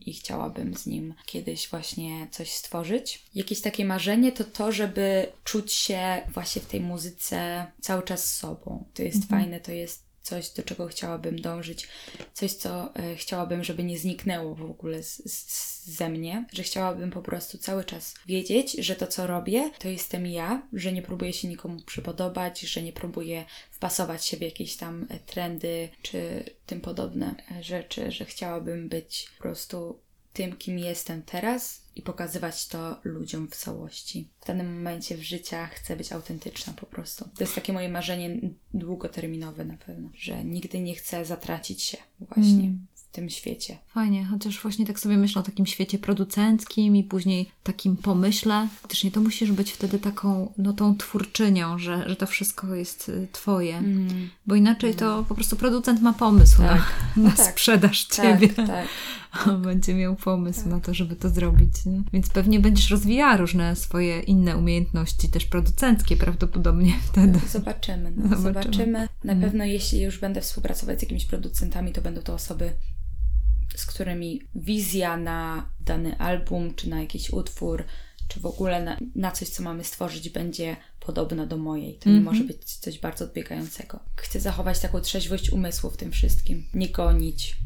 [0.00, 3.24] I chciałabym z nim kiedyś właśnie coś stworzyć.
[3.34, 8.84] Jakieś takie marzenie to to, żeby czuć się właśnie w tej muzyce cały czas sobą.
[8.94, 11.88] To jest fajne, to jest coś, do czego chciałabym dążyć,
[12.32, 17.10] coś, co e, chciałabym, żeby nie zniknęło w ogóle z, z, ze mnie, że chciałabym
[17.10, 21.32] po prostu cały czas wiedzieć, że to, co robię, to jestem ja, że nie próbuję
[21.32, 26.80] się nikomu przypodobać, że nie próbuję wpasować się w jakieś tam e, trendy czy tym
[26.80, 29.98] podobne e, rzeczy, że chciałabym być po prostu
[30.32, 34.28] tym, kim jestem teraz i pokazywać to ludziom w całości.
[34.40, 37.24] W danym momencie w życiu chcę być autentyczna po prostu.
[37.24, 38.38] To jest takie moje marzenie
[38.74, 43.78] długoterminowe na pewno, że nigdy nie chcę zatracić się właśnie w tym świecie.
[43.94, 48.68] Fajnie, chociaż właśnie tak sobie myślę o takim świecie producenckim i później takim pomyśle.
[48.80, 53.28] Faktycznie to musisz być wtedy taką, no tą twórczynią, że, że to wszystko jest y,
[53.32, 53.82] twoje.
[54.46, 56.84] Bo inaczej to po prostu producent ma pomysł na,
[57.16, 57.50] na tak.
[57.50, 58.48] sprzedaż Tak, ciebie.
[58.48, 58.68] tak.
[58.68, 59.21] On
[59.64, 61.86] będzie miał pomysł na to, żeby to zrobić.
[61.86, 62.02] Nie?
[62.12, 67.38] Więc pewnie będziesz rozwijała różne swoje inne umiejętności, też producenckie prawdopodobnie wtedy.
[67.48, 68.12] Zobaczymy.
[68.16, 68.22] No.
[68.22, 68.42] Zobaczymy.
[68.42, 69.08] Zobaczymy.
[69.24, 72.72] Na pewno jeśli już będę współpracować z jakimiś producentami, to będą to osoby,
[73.76, 77.84] z którymi wizja na dany album, czy na jakiś utwór,
[78.28, 81.98] czy w ogóle na, na coś, co mamy stworzyć, będzie podobna do mojej.
[81.98, 84.00] To nie może być coś bardzo odbiegającego.
[84.16, 86.66] Chcę zachować taką trzeźwość umysłu w tym wszystkim.
[86.74, 87.56] Nie gonić,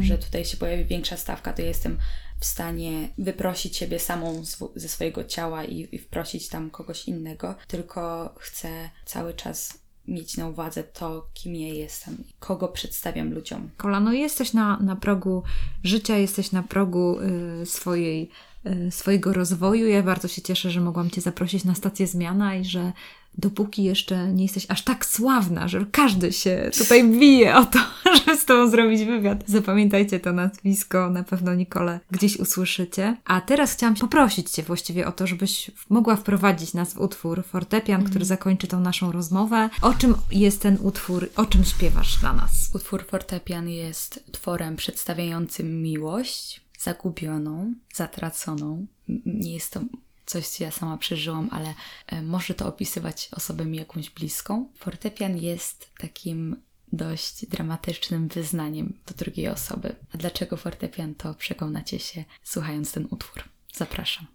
[0.00, 1.98] że tutaj się pojawi większa stawka, to jestem
[2.40, 7.54] w stanie wyprosić siebie samą zw- ze swojego ciała i, i wprosić tam kogoś innego,
[7.68, 13.70] tylko chcę cały czas mieć na uwadze to, kim ja jestem, i kogo przedstawiam ludziom.
[13.76, 15.42] Kolano, jesteś na, na progu
[15.84, 18.30] życia, jesteś na progu y, swojej,
[18.66, 19.86] y, swojego rozwoju.
[19.86, 22.92] Ja bardzo się cieszę, że mogłam Cię zaprosić na stację Zmiana i że
[23.38, 27.78] dopóki jeszcze nie jesteś aż tak sławna, że każdy się tutaj bije o to,
[28.18, 29.44] żeby z Tobą zrobić wywiad.
[29.46, 33.16] Zapamiętajcie to nazwisko, na pewno Nicole gdzieś usłyszycie.
[33.24, 38.04] A teraz chciałam poprosić Cię właściwie o to, żebyś mogła wprowadzić nas w utwór fortepian,
[38.04, 39.70] który zakończy tą naszą rozmowę.
[39.82, 41.28] O czym jest ten utwór?
[41.36, 42.50] O czym śpiewasz dla nas?
[42.74, 48.86] Utwór fortepian jest utworem przedstawiającym miłość zagubioną, zatraconą.
[49.26, 49.80] Nie jest to
[50.26, 51.74] coś, co ja sama przeżyłam, ale
[52.06, 54.68] e, może to opisywać osobę mi jakąś bliską.
[54.76, 56.56] Fortepian jest takim
[56.92, 59.96] dość dramatycznym wyznaniem do drugiej osoby.
[60.14, 63.44] A dlaczego fortepian, to przekonacie się słuchając ten utwór.
[63.74, 64.26] Zapraszam.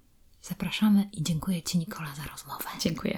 [0.41, 2.65] Zapraszamy i dziękuję Ci, Nikola, za rozmowę.
[2.79, 3.17] Dziękuję.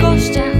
[0.00, 0.53] Salonie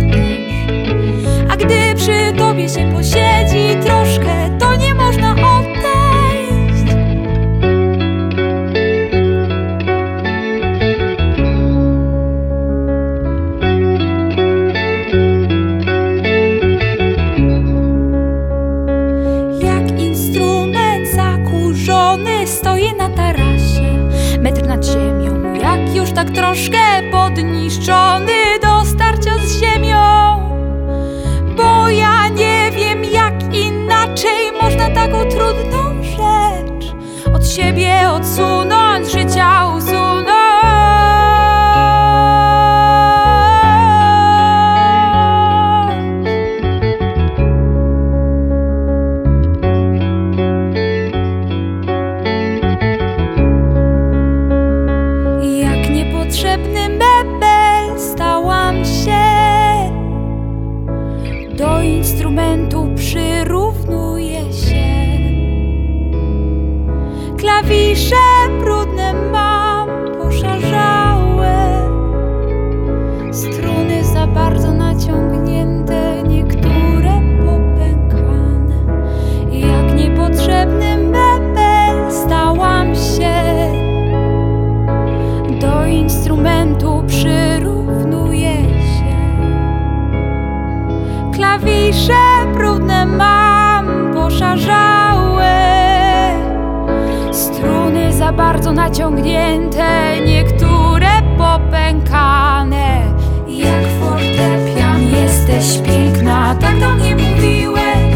[98.37, 101.09] bardzo naciągnięte, niektóre
[101.39, 103.01] popękane.
[103.49, 108.15] Jak fortepian jesteś piękna, tak do mnie mówiłeś.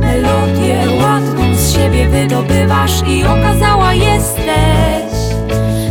[0.00, 5.16] Melodię ładną z siebie wydobywasz i okazała jesteś.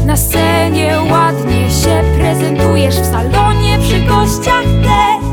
[0.06, 5.26] Na scenie ładnie się prezentujesz, w salonie przy gościach też.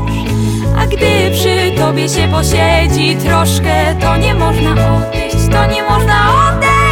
[0.77, 6.15] A gdy przy tobie się posiedzi troszkę, to nie można odejść, to nie można
[6.49, 6.82] odejść.